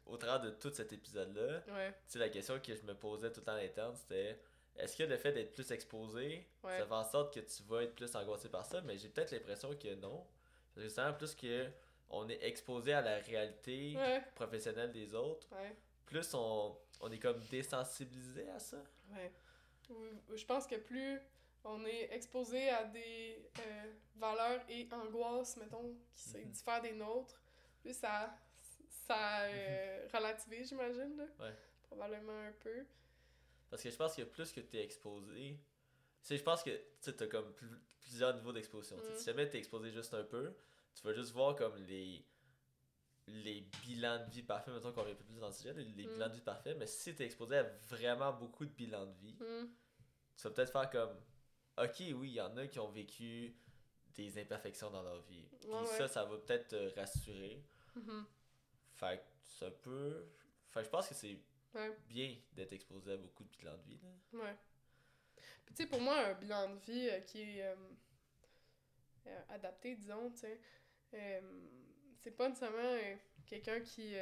[0.07, 1.93] au travers de tout cet épisode-là, ouais.
[1.93, 4.39] tu sais, la question que je me posais tout le temps à l'interne, c'était
[4.77, 7.95] est-ce que le fait d'être plus exposé, ça fait en sorte que tu vas être
[7.95, 8.81] plus angoissé par ça?
[8.83, 10.27] Mais j'ai peut-être l'impression que non.
[10.75, 11.67] C'est justement plus que
[12.11, 13.97] on est exposé à la réalité
[14.35, 15.49] professionnelle des autres,
[16.05, 18.79] plus on, on est comme désensibilisé à ça.
[19.11, 19.33] Ouais.
[20.35, 21.21] Je pense que plus
[21.67, 27.43] on est exposé à des euh, valeurs et angoisses, mettons, qui mm diffèrent des nôtres,
[27.81, 28.35] plus ça,
[29.07, 31.29] ça euh, relativise, j'imagine.
[31.41, 31.55] Ouais.
[31.83, 32.87] Probablement un peu.
[33.69, 35.59] Parce que je pense que plus que tu es exposé,
[36.29, 36.71] je pense que
[37.03, 37.53] tu as comme
[38.01, 38.97] plusieurs niveaux d'exposition.
[39.01, 39.25] Si mm.
[39.27, 40.55] jamais tu es exposé juste un peu,
[40.95, 42.25] tu vas juste voir comme les
[43.29, 46.13] les bilans de vie parfaits, mettons qu'on un peu plus dans le sujet, les, mm.
[46.13, 49.15] bilans de vie parfaits, mais si tu es exposé à vraiment beaucoup de bilans de
[49.15, 49.69] vie, mm.
[50.37, 51.17] tu vas peut-être faire comme
[51.79, 53.55] Ok, oui, il y en a qui ont vécu
[54.15, 55.47] des imperfections dans leur vie.
[55.61, 55.69] Puis
[55.99, 57.63] ça, ça va peut-être te rassurer.
[57.97, 58.25] Mm-hmm.
[58.95, 60.27] Fait que ça peut.
[60.71, 61.39] Fait je pense que c'est
[62.09, 64.01] bien d'être exposé à beaucoup de bilans de vie.
[64.03, 64.39] Là.
[64.39, 64.57] Ouais.
[65.65, 67.75] Puis tu sais, pour moi, un bilan de vie euh, qui est euh,
[69.27, 70.61] euh, adapté, disons, tu sais,
[72.19, 72.99] c'est pas nécessairement
[73.47, 74.15] quelqu'un qui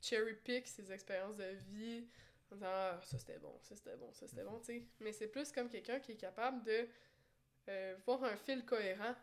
[0.00, 2.06] cherry pick ses expériences de vie
[2.50, 4.86] en disant ah, ça c'était bon, ça c'était bon, ça c'était bon, tu sais.
[5.00, 6.88] Mais c'est plus comme quelqu'un qui est capable de
[8.06, 9.14] voir un fil cohérent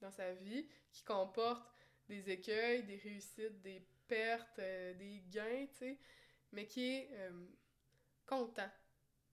[0.00, 1.70] dans sa vie qui comporte
[2.08, 5.98] des écueils, des réussites, des pertes, des gains, tu sais
[6.52, 7.46] mais qui est euh,
[8.26, 8.70] content.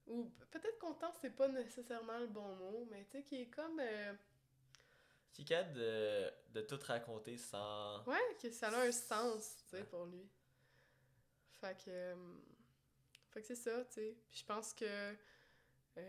[0.07, 3.79] Ou peut-être content, c'est pas nécessairement le bon mot, mais tu sais, qui est comme.
[3.79, 4.13] Euh,
[5.31, 8.03] qui est capable de, de tout raconter sans.
[8.05, 10.27] Ouais, que ça a un sens, tu sais, pour lui.
[11.61, 12.15] Fait que.
[13.29, 14.17] Euh, fait que c'est ça, tu sais.
[14.29, 15.13] Puis je pense que.
[15.95, 16.01] tu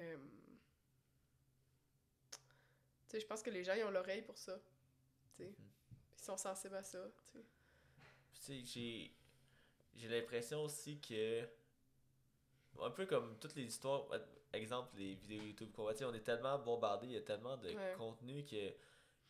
[3.08, 4.58] sais, je pense que les gens, ils ont l'oreille pour ça.
[5.36, 5.50] Tu sais.
[5.50, 6.18] Mm-hmm.
[6.18, 7.44] Ils sont sensibles à ça, tu sais.
[8.32, 9.14] Tu sais, j'ai
[9.96, 11.46] j'ai l'impression aussi que
[12.80, 14.06] un peu comme toutes les histoires
[14.52, 17.70] exemple les vidéos YouTube qu'on voit on est tellement bombardé il y a tellement de
[17.96, 18.72] contenu que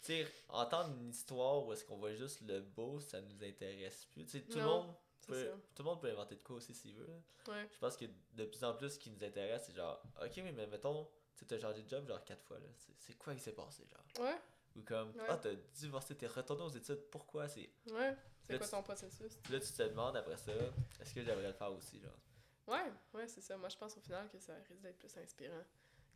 [0.03, 4.25] tu entendre une histoire où est-ce qu'on voit juste le beau ça nous intéresse plus
[4.27, 4.95] tu tout le monde
[5.27, 7.09] peut, tout le monde peut inventer de quoi aussi s'il veut
[7.47, 10.67] je pense que de plus en plus ce qui nous intéresse c'est genre ok mais
[10.67, 12.67] mettons tu as changé de job genre quatre fois là.
[12.99, 14.27] C'est quoi qui s'est passé genre?
[14.27, 14.39] Ouais.
[14.77, 18.15] Ou comme ah t'as divorcé t'es retourné aux études pourquoi c'est ouais.
[18.51, 19.39] C'est quoi ton processus?
[19.49, 20.53] Là, tu te demandes après ça,
[21.01, 22.19] est-ce que j'aimerais le faire aussi, genre?
[22.67, 23.57] Ouais, ouais, c'est ça.
[23.57, 25.65] Moi, je pense au final que ça risque d'être plus inspirant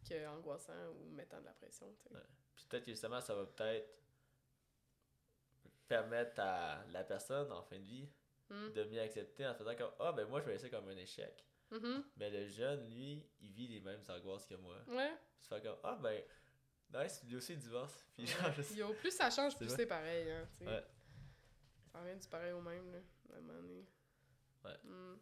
[0.08, 2.20] que angoissant ou mettant de la pression, tu sais.
[2.54, 3.88] Puis peut-être que justement, ça va peut-être
[5.86, 8.08] permettre à la personne en fin de vie
[8.50, 8.72] hmm.
[8.72, 11.44] de mieux accepter en faisant comme Ah, ben moi, je vais essayer comme un échec.
[11.72, 12.02] Mm-hmm.
[12.18, 14.76] Mais le jeune, lui, il vit les mêmes angoisses que moi.
[14.88, 15.12] Ouais.
[15.40, 16.22] Tu fais comme Ah, ben,
[16.94, 18.04] nice, lui aussi, il divorce.
[18.16, 18.26] Puis
[18.76, 20.48] Yo, plus ça change, plus c'est pareil, hein.
[20.60, 20.84] Ouais.
[21.92, 22.98] Ça revient du pareil au même, là,
[23.32, 23.84] à un moment donné.
[24.64, 24.78] Ouais.
[24.84, 25.18] Mm.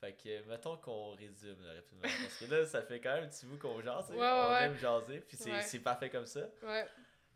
[0.00, 2.02] Fait que, mettons qu'on résume là, rapidement.
[2.02, 4.10] Parce que là, ça fait quand même un petit bout qu'on jase.
[4.10, 6.48] Ouais, on aime jaser, puis c'est parfait comme ça.
[6.62, 6.86] Ouais.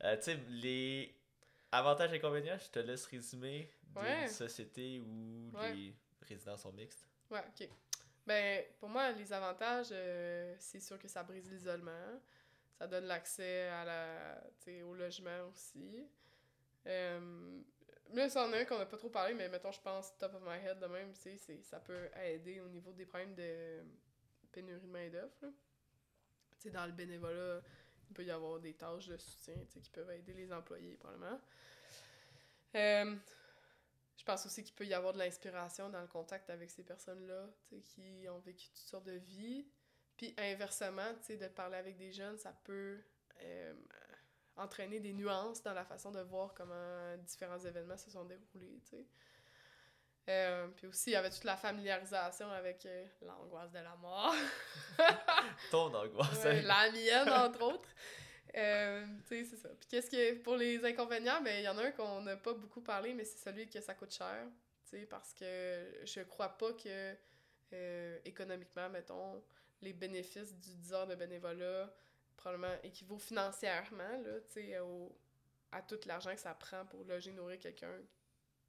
[0.03, 1.15] Euh, tu sais, les
[1.71, 7.07] avantages et inconvénients, je te laisse résumer d'une société où les résidents sont mixtes.
[7.31, 7.69] Ouais, ok.
[8.27, 12.21] Ben, pour moi, les avantages, euh, c'est sûr que ça brise l'isolement.
[12.79, 16.09] Ça donne l'accès à la, au logement aussi.
[16.87, 17.61] Euh,
[18.13, 20.43] là, c'en est un qu'on n'a pas trop parlé, mais mettons, je pense top of
[20.43, 23.85] my head de même, c'est ça peut aider au niveau des problèmes de
[24.51, 25.53] pénurie de main-d'œuvre.
[26.73, 27.61] Dans le bénévolat,
[28.09, 31.39] il peut y avoir des tâches de soutien qui peuvent aider les employés, probablement.
[32.75, 33.17] Euh,
[34.25, 37.47] je pense aussi qu'il peut y avoir de l'inspiration dans le contact avec ces personnes-là,
[37.85, 39.67] qui ont vécu toutes sortes de vies.
[40.17, 43.01] Puis inversement, de parler avec des jeunes, ça peut
[43.43, 43.75] euh,
[44.57, 48.81] entraîner des nuances dans la façon de voir comment différents événements se sont déroulés.
[50.31, 54.35] Euh, puis aussi, il y avait toute la familiarisation avec euh, l'angoisse de la mort.
[55.71, 56.45] Ton angoisse.
[56.45, 57.91] Ouais, la mienne, entre autres.
[58.57, 59.69] Euh, tu sais, c'est ça.
[59.71, 62.55] Puis qu'est-ce que, pour les inconvénients, ben, il y en a un qu'on n'a pas
[62.55, 64.47] beaucoup parlé, mais c'est celui que ça coûte cher,
[64.85, 67.17] tu sais, parce que je crois pas que,
[68.25, 69.43] économiquement, mettons,
[69.83, 71.93] les bénéfices du 10 heures de bénévolat
[72.37, 74.77] probablement équivaut financièrement, là, tu sais,
[75.73, 77.99] à tout l'argent que ça prend pour loger, nourrir quelqu'un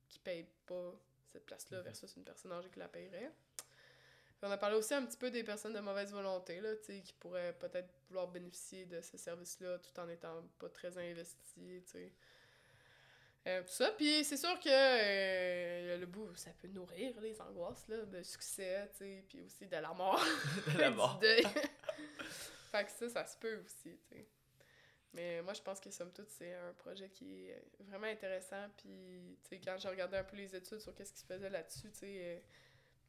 [0.09, 0.93] qui paye pas
[1.31, 1.83] cette place-là Mhm.
[1.83, 3.31] versus une personne âgée qui la paierait.
[3.57, 6.83] Puis on a parlé aussi un petit peu des personnes de mauvaise volonté, là, tu
[6.85, 11.53] sais, qui pourraient peut-être vouloir bénéficier de ce service-là tout en étant pas très investis,
[11.55, 12.13] tu sais.
[13.47, 17.87] Euh, tout ça, puis c'est sûr que euh, le bout, ça peut nourrir les angoisses,
[17.87, 20.23] là, de succès, tu sais, puis aussi de la mort.
[20.73, 21.21] De la mort.
[22.71, 24.27] fait que ça, ça se peut aussi, tu sais.
[25.13, 28.67] Mais moi, je pense que somme toute, c'est un projet qui est vraiment intéressant.
[28.77, 31.49] Puis, tu sais, quand j'ai regardé un peu les études sur qu'est-ce qui se faisait
[31.49, 32.39] là-dessus, tu sais, euh,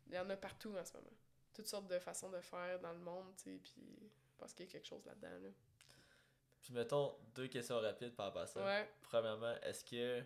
[0.09, 1.17] il y en a partout en ce moment.
[1.55, 4.67] Toutes sortes de façons de faire dans le monde, tu sais, puis je pense qu'il
[4.67, 5.49] y a quelque chose là-dedans, là.
[6.61, 8.63] Puis mettons deux questions rapides par rapport à ça.
[8.63, 8.89] Ouais.
[9.03, 10.21] Premièrement, est-ce que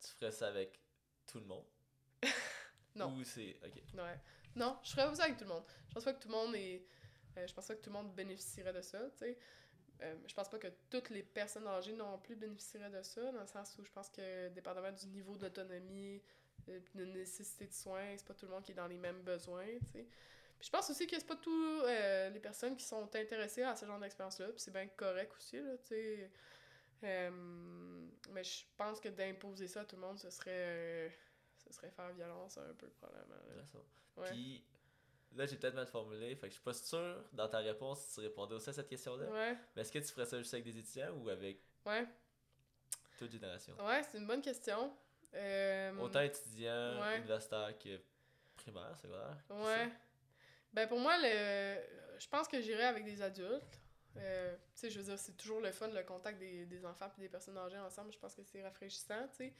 [0.00, 0.80] tu ferais ça avec
[1.26, 1.66] tout le monde?
[2.94, 3.14] Non.
[3.14, 3.56] Ou c'est.
[3.64, 3.74] Ok.
[3.94, 4.18] Ouais.
[4.56, 5.62] Non, je ferais ça avec tout le monde.
[5.88, 6.84] Je pense pas que tout le monde est.
[7.36, 9.38] euh, je pense pas que tout le monde bénéficierait de ça, tu sais.
[10.02, 13.40] Euh, je pense pas que toutes les personnes âgées non plus bénéficieraient de ça, dans
[13.42, 16.20] le sens où je pense que, dépendamment du niveau d'autonomie,
[16.68, 19.22] euh, de nécessité de soins, c'est pas tout le monde qui est dans les mêmes
[19.22, 20.08] besoins, tu sais.
[20.60, 23.86] Je pense aussi que c'est pas tous euh, les personnes qui sont intéressées à ce
[23.86, 26.30] genre d'expérience-là, puis c'est bien correct aussi, là, tu sais.
[27.04, 27.30] Euh,
[28.30, 30.50] mais je pense que d'imposer ça à tout le monde, ce serait.
[30.50, 31.08] euh,
[31.64, 33.34] ce serait faire violence un peu, probablement.
[33.34, 33.62] là.
[34.16, 34.30] Ouais.
[34.30, 34.64] Puis
[35.36, 38.14] là, j'ai peut-être mal formulé, fait que je suis pas sûr dans ta réponse si
[38.14, 39.26] tu répondais aussi à cette question-là.
[39.26, 42.06] Ouais, Mais est-ce que tu ferais ça juste avec des étudiants ou avec ouais.
[43.16, 43.74] toute génération?
[43.84, 44.92] Ouais, c'est une bonne question.
[46.00, 48.00] Autant étudiants, universitaires que
[48.56, 49.36] primaire, secondaire.
[49.46, 49.92] qui Ouais.
[50.78, 51.76] Ben pour moi, le...
[52.20, 53.80] je pense que j'irais avec des adultes.
[54.16, 57.28] Euh, je veux dire, c'est toujours le fun, le contact des, des enfants et des
[57.28, 58.12] personnes âgées ensemble.
[58.12, 59.54] Je pense que c'est rafraîchissant, tu sais.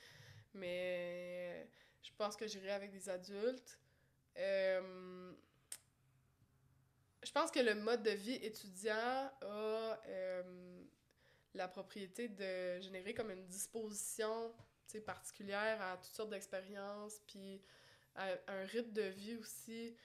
[0.55, 1.69] Mais
[2.03, 3.81] je pense que j'irais avec des adultes.
[4.37, 5.33] Euh,
[7.25, 10.85] je pense que le mode de vie étudiant a euh,
[11.53, 14.55] la propriété de générer comme une disposition
[15.05, 17.61] particulière à toutes sortes d'expériences, puis
[18.15, 19.97] à un rythme de vie aussi,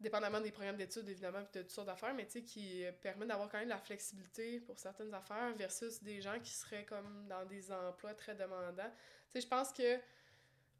[0.00, 2.92] dépendamment des programmes d'études, évidemment, puis de toutes sortes d'affaires, mais tu sais, qui euh,
[2.92, 6.84] permet d'avoir quand même de la flexibilité pour certaines affaires versus des gens qui seraient
[6.84, 8.90] comme dans des emplois très demandants.
[9.26, 9.98] Tu sais, je pense que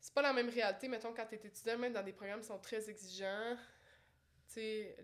[0.00, 2.58] c'est pas la même réalité, mettons, quand t'es étudiant, même dans des programmes qui sont
[2.58, 3.56] très exigeants,
[4.48, 4.96] tu sais,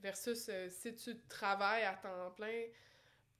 [0.00, 2.74] versus euh, si tu travailles à temps plein, tu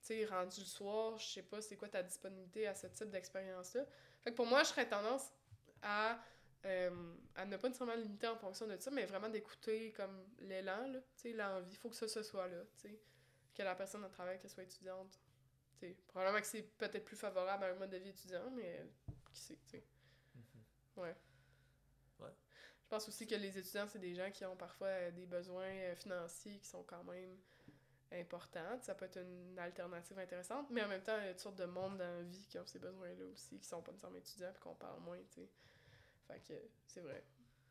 [0.00, 3.84] sais, rendu le soir, je sais pas c'est quoi ta disponibilité à ce type d'expérience-là.
[4.24, 5.30] Fait que pour moi, je serais tendance
[5.80, 6.18] à,
[6.64, 10.92] euh, à ne pas nécessairement limiter en fonction de ça, mais vraiment d'écouter comme l'élan,
[11.34, 11.76] l'envie.
[11.76, 12.62] faut que ça, ce soit là.
[13.54, 15.18] Que la personne au travail, qu'elle soit étudiante.
[16.08, 18.84] Probablement que c'est peut-être plus favorable à un mode de vie étudiant, mais
[19.32, 19.84] qui sait, tu sais.
[20.34, 21.02] Mhm.
[21.02, 21.16] Ouais.
[22.18, 22.34] Ouais.
[22.82, 25.62] Je pense aussi que les étudiants, c'est des gens qui ont parfois euh, des besoins
[25.64, 27.36] euh, financiers qui sont quand même
[28.12, 28.80] importants.
[28.80, 31.58] Ça peut être une alternative intéressante, mais en même temps, il y a toutes sortes
[31.58, 34.52] de monde dans la vie qui ont ces besoins-là aussi, qui sont pas nécessairement étudiants
[34.52, 35.48] puis qu'on parle moins, tu sais.
[36.28, 36.54] Fait que
[36.86, 37.24] c'est vrai.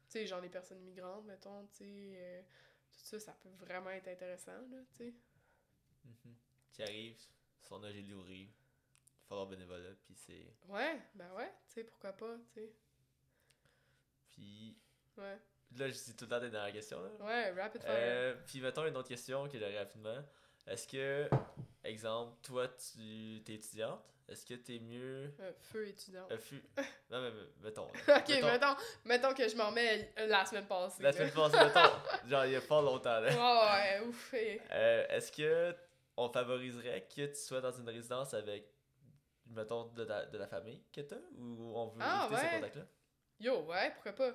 [0.10, 2.42] Tu sais, genre les personnes migrantes, mettons, tu sais, euh,
[2.92, 5.14] tout ça, ça peut vraiment être intéressant, là, tu sais.
[6.04, 6.36] Mhm.
[6.74, 7.18] Qui arrive,
[7.62, 8.04] son âge est
[9.28, 10.46] faut avoir bénévolat, puis c'est.
[10.70, 12.74] Ouais, ben ouais, tu sais, pourquoi pas, tu sais.
[14.32, 14.78] Puis
[15.18, 15.38] Ouais.
[15.76, 17.02] là, je dis tout le temps des dernières questions.
[17.02, 17.10] Là.
[17.20, 17.92] Ouais, rapid fire.
[17.94, 20.24] Euh, puis mettons une autre question que j'aurais rapidement.
[20.66, 21.30] Est-ce que,
[21.84, 25.34] exemple, toi, tu es étudiante, est-ce que t'es mieux?
[25.40, 26.28] Euh, feu étudiant.
[26.32, 26.62] Euh, fu-
[27.10, 27.88] non, mais mettons.
[27.88, 28.76] ok, mettons,
[29.06, 31.02] mettons que je m'en remets euh, la semaine passée.
[31.04, 31.18] La là.
[31.18, 33.20] semaine passée, mettons, genre il y a pas longtemps.
[33.20, 33.30] Là.
[33.30, 34.34] Ouais, ouais, ouf.
[34.34, 35.76] et- Euh, est-ce que
[36.18, 38.66] on favoriserait que tu sois dans une résidence avec,
[39.48, 42.56] mettons, de, ta- de la famille que t'as ou on veut Ah, éviter ces ouais.
[42.56, 42.86] contacts-là?
[43.40, 44.32] Yo, ouais, pourquoi pas?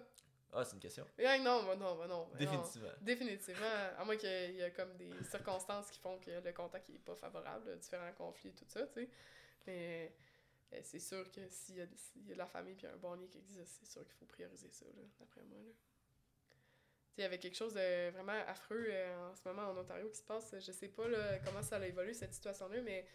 [0.55, 1.07] Ah, c'est une question.
[1.19, 1.97] Non, bah non, bah non.
[1.97, 2.29] bah non.
[2.37, 2.91] Définitivement.
[3.01, 3.67] Définitivement.
[3.99, 7.15] À moins qu'il y ait- comme des circonstances qui font que le contact est pas
[7.17, 9.09] favorable, différents conflits, tout ça, tu sais.
[9.67, 10.15] Mais
[10.73, 13.39] euh, c'est sûr que s'il y, a- de la famille et un bon lien qui
[13.39, 14.87] existe, c'est sûr qu'il faut prioriser ça,
[15.19, 15.59] d'après moi.
[15.59, 15.73] Là.
[17.19, 20.17] Il y avait quelque chose de vraiment affreux euh, en ce moment en Ontario qui
[20.19, 20.55] se passe.
[20.59, 21.05] Je sais pas
[21.45, 23.07] comment ça a évolué cette situation-là, mais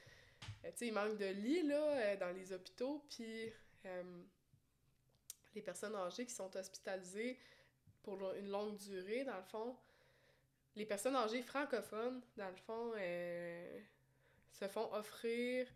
[0.75, 3.51] sais, il manque de lits là, euh, dans les hôpitaux, puis
[3.85, 4.23] euh,
[5.55, 7.39] les personnes âgées qui sont hospitalisées
[8.03, 9.75] pour une longue durée, dans le fond,
[10.75, 12.93] les personnes âgées francophones, dans le fond,
[14.51, 15.67] se font offrir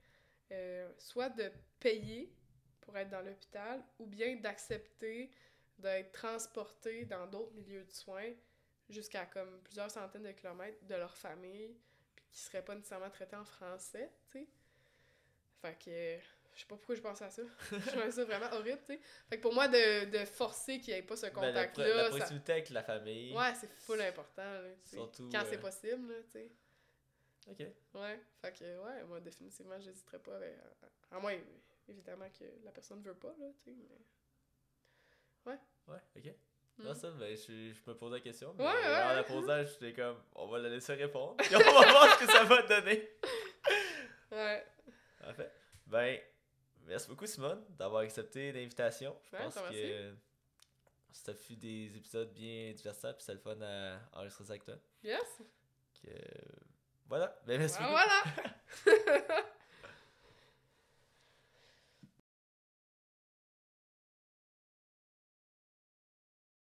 [0.52, 2.34] euh, soit de payer
[2.82, 5.32] pour être dans l'hôpital ou bien d'accepter
[5.78, 8.32] d'être transportés dans d'autres milieux de soins
[8.90, 11.76] jusqu'à comme plusieurs centaines de kilomètres de leur famille
[12.16, 14.48] puis qui seraient pas nécessairement traités en français, tu sais.
[15.62, 16.20] Fait que
[16.54, 17.42] Je sais pas pourquoi je pensais à ça.
[17.72, 19.00] je trouvais ça vraiment horrible, tu sais.
[19.30, 22.10] Fait que pour moi, de, de forcer qu'il n'y ait pas ce Ben, la, contact-là,
[22.10, 22.34] pro- la ça...
[22.52, 23.34] avec la famille.
[23.36, 24.70] Ouais, c'est full important, là.
[24.84, 26.52] Surtout, Quand euh, c'est possible, là, tu sais.
[27.48, 27.60] Ok.
[27.96, 30.56] Ouais, fait que, ouais, moi, définitivement, j'hésiterais pas avec...
[31.12, 31.38] À moins,
[31.88, 33.98] évidemment, que la personne veut pas, là, tu sais, mais...
[35.88, 36.26] Ouais, ok.
[36.78, 36.84] Mm.
[36.84, 38.54] Non, ça, ben, je, je me posais la question.
[38.58, 39.28] Mais Ouais, ouais, En la ouais.
[39.28, 41.36] posant, j'étais comme, on va la laisser répondre.
[41.38, 43.10] Puis on va voir ce que ça va donner.
[44.32, 44.66] Ouais,
[45.28, 45.52] En fait,
[45.88, 46.18] ben,
[46.86, 49.14] merci beaucoup, Simone, d'avoir accepté l'invitation.
[49.24, 50.14] Je Ouais, pense que
[51.12, 54.76] ça fut des épisodes bien divertissants, puis c'est le fun à enregistrer ça avec toi.
[55.04, 55.42] yes!
[56.02, 56.08] Que,
[57.12, 59.44] voilà, ben, merci Ah, voilà!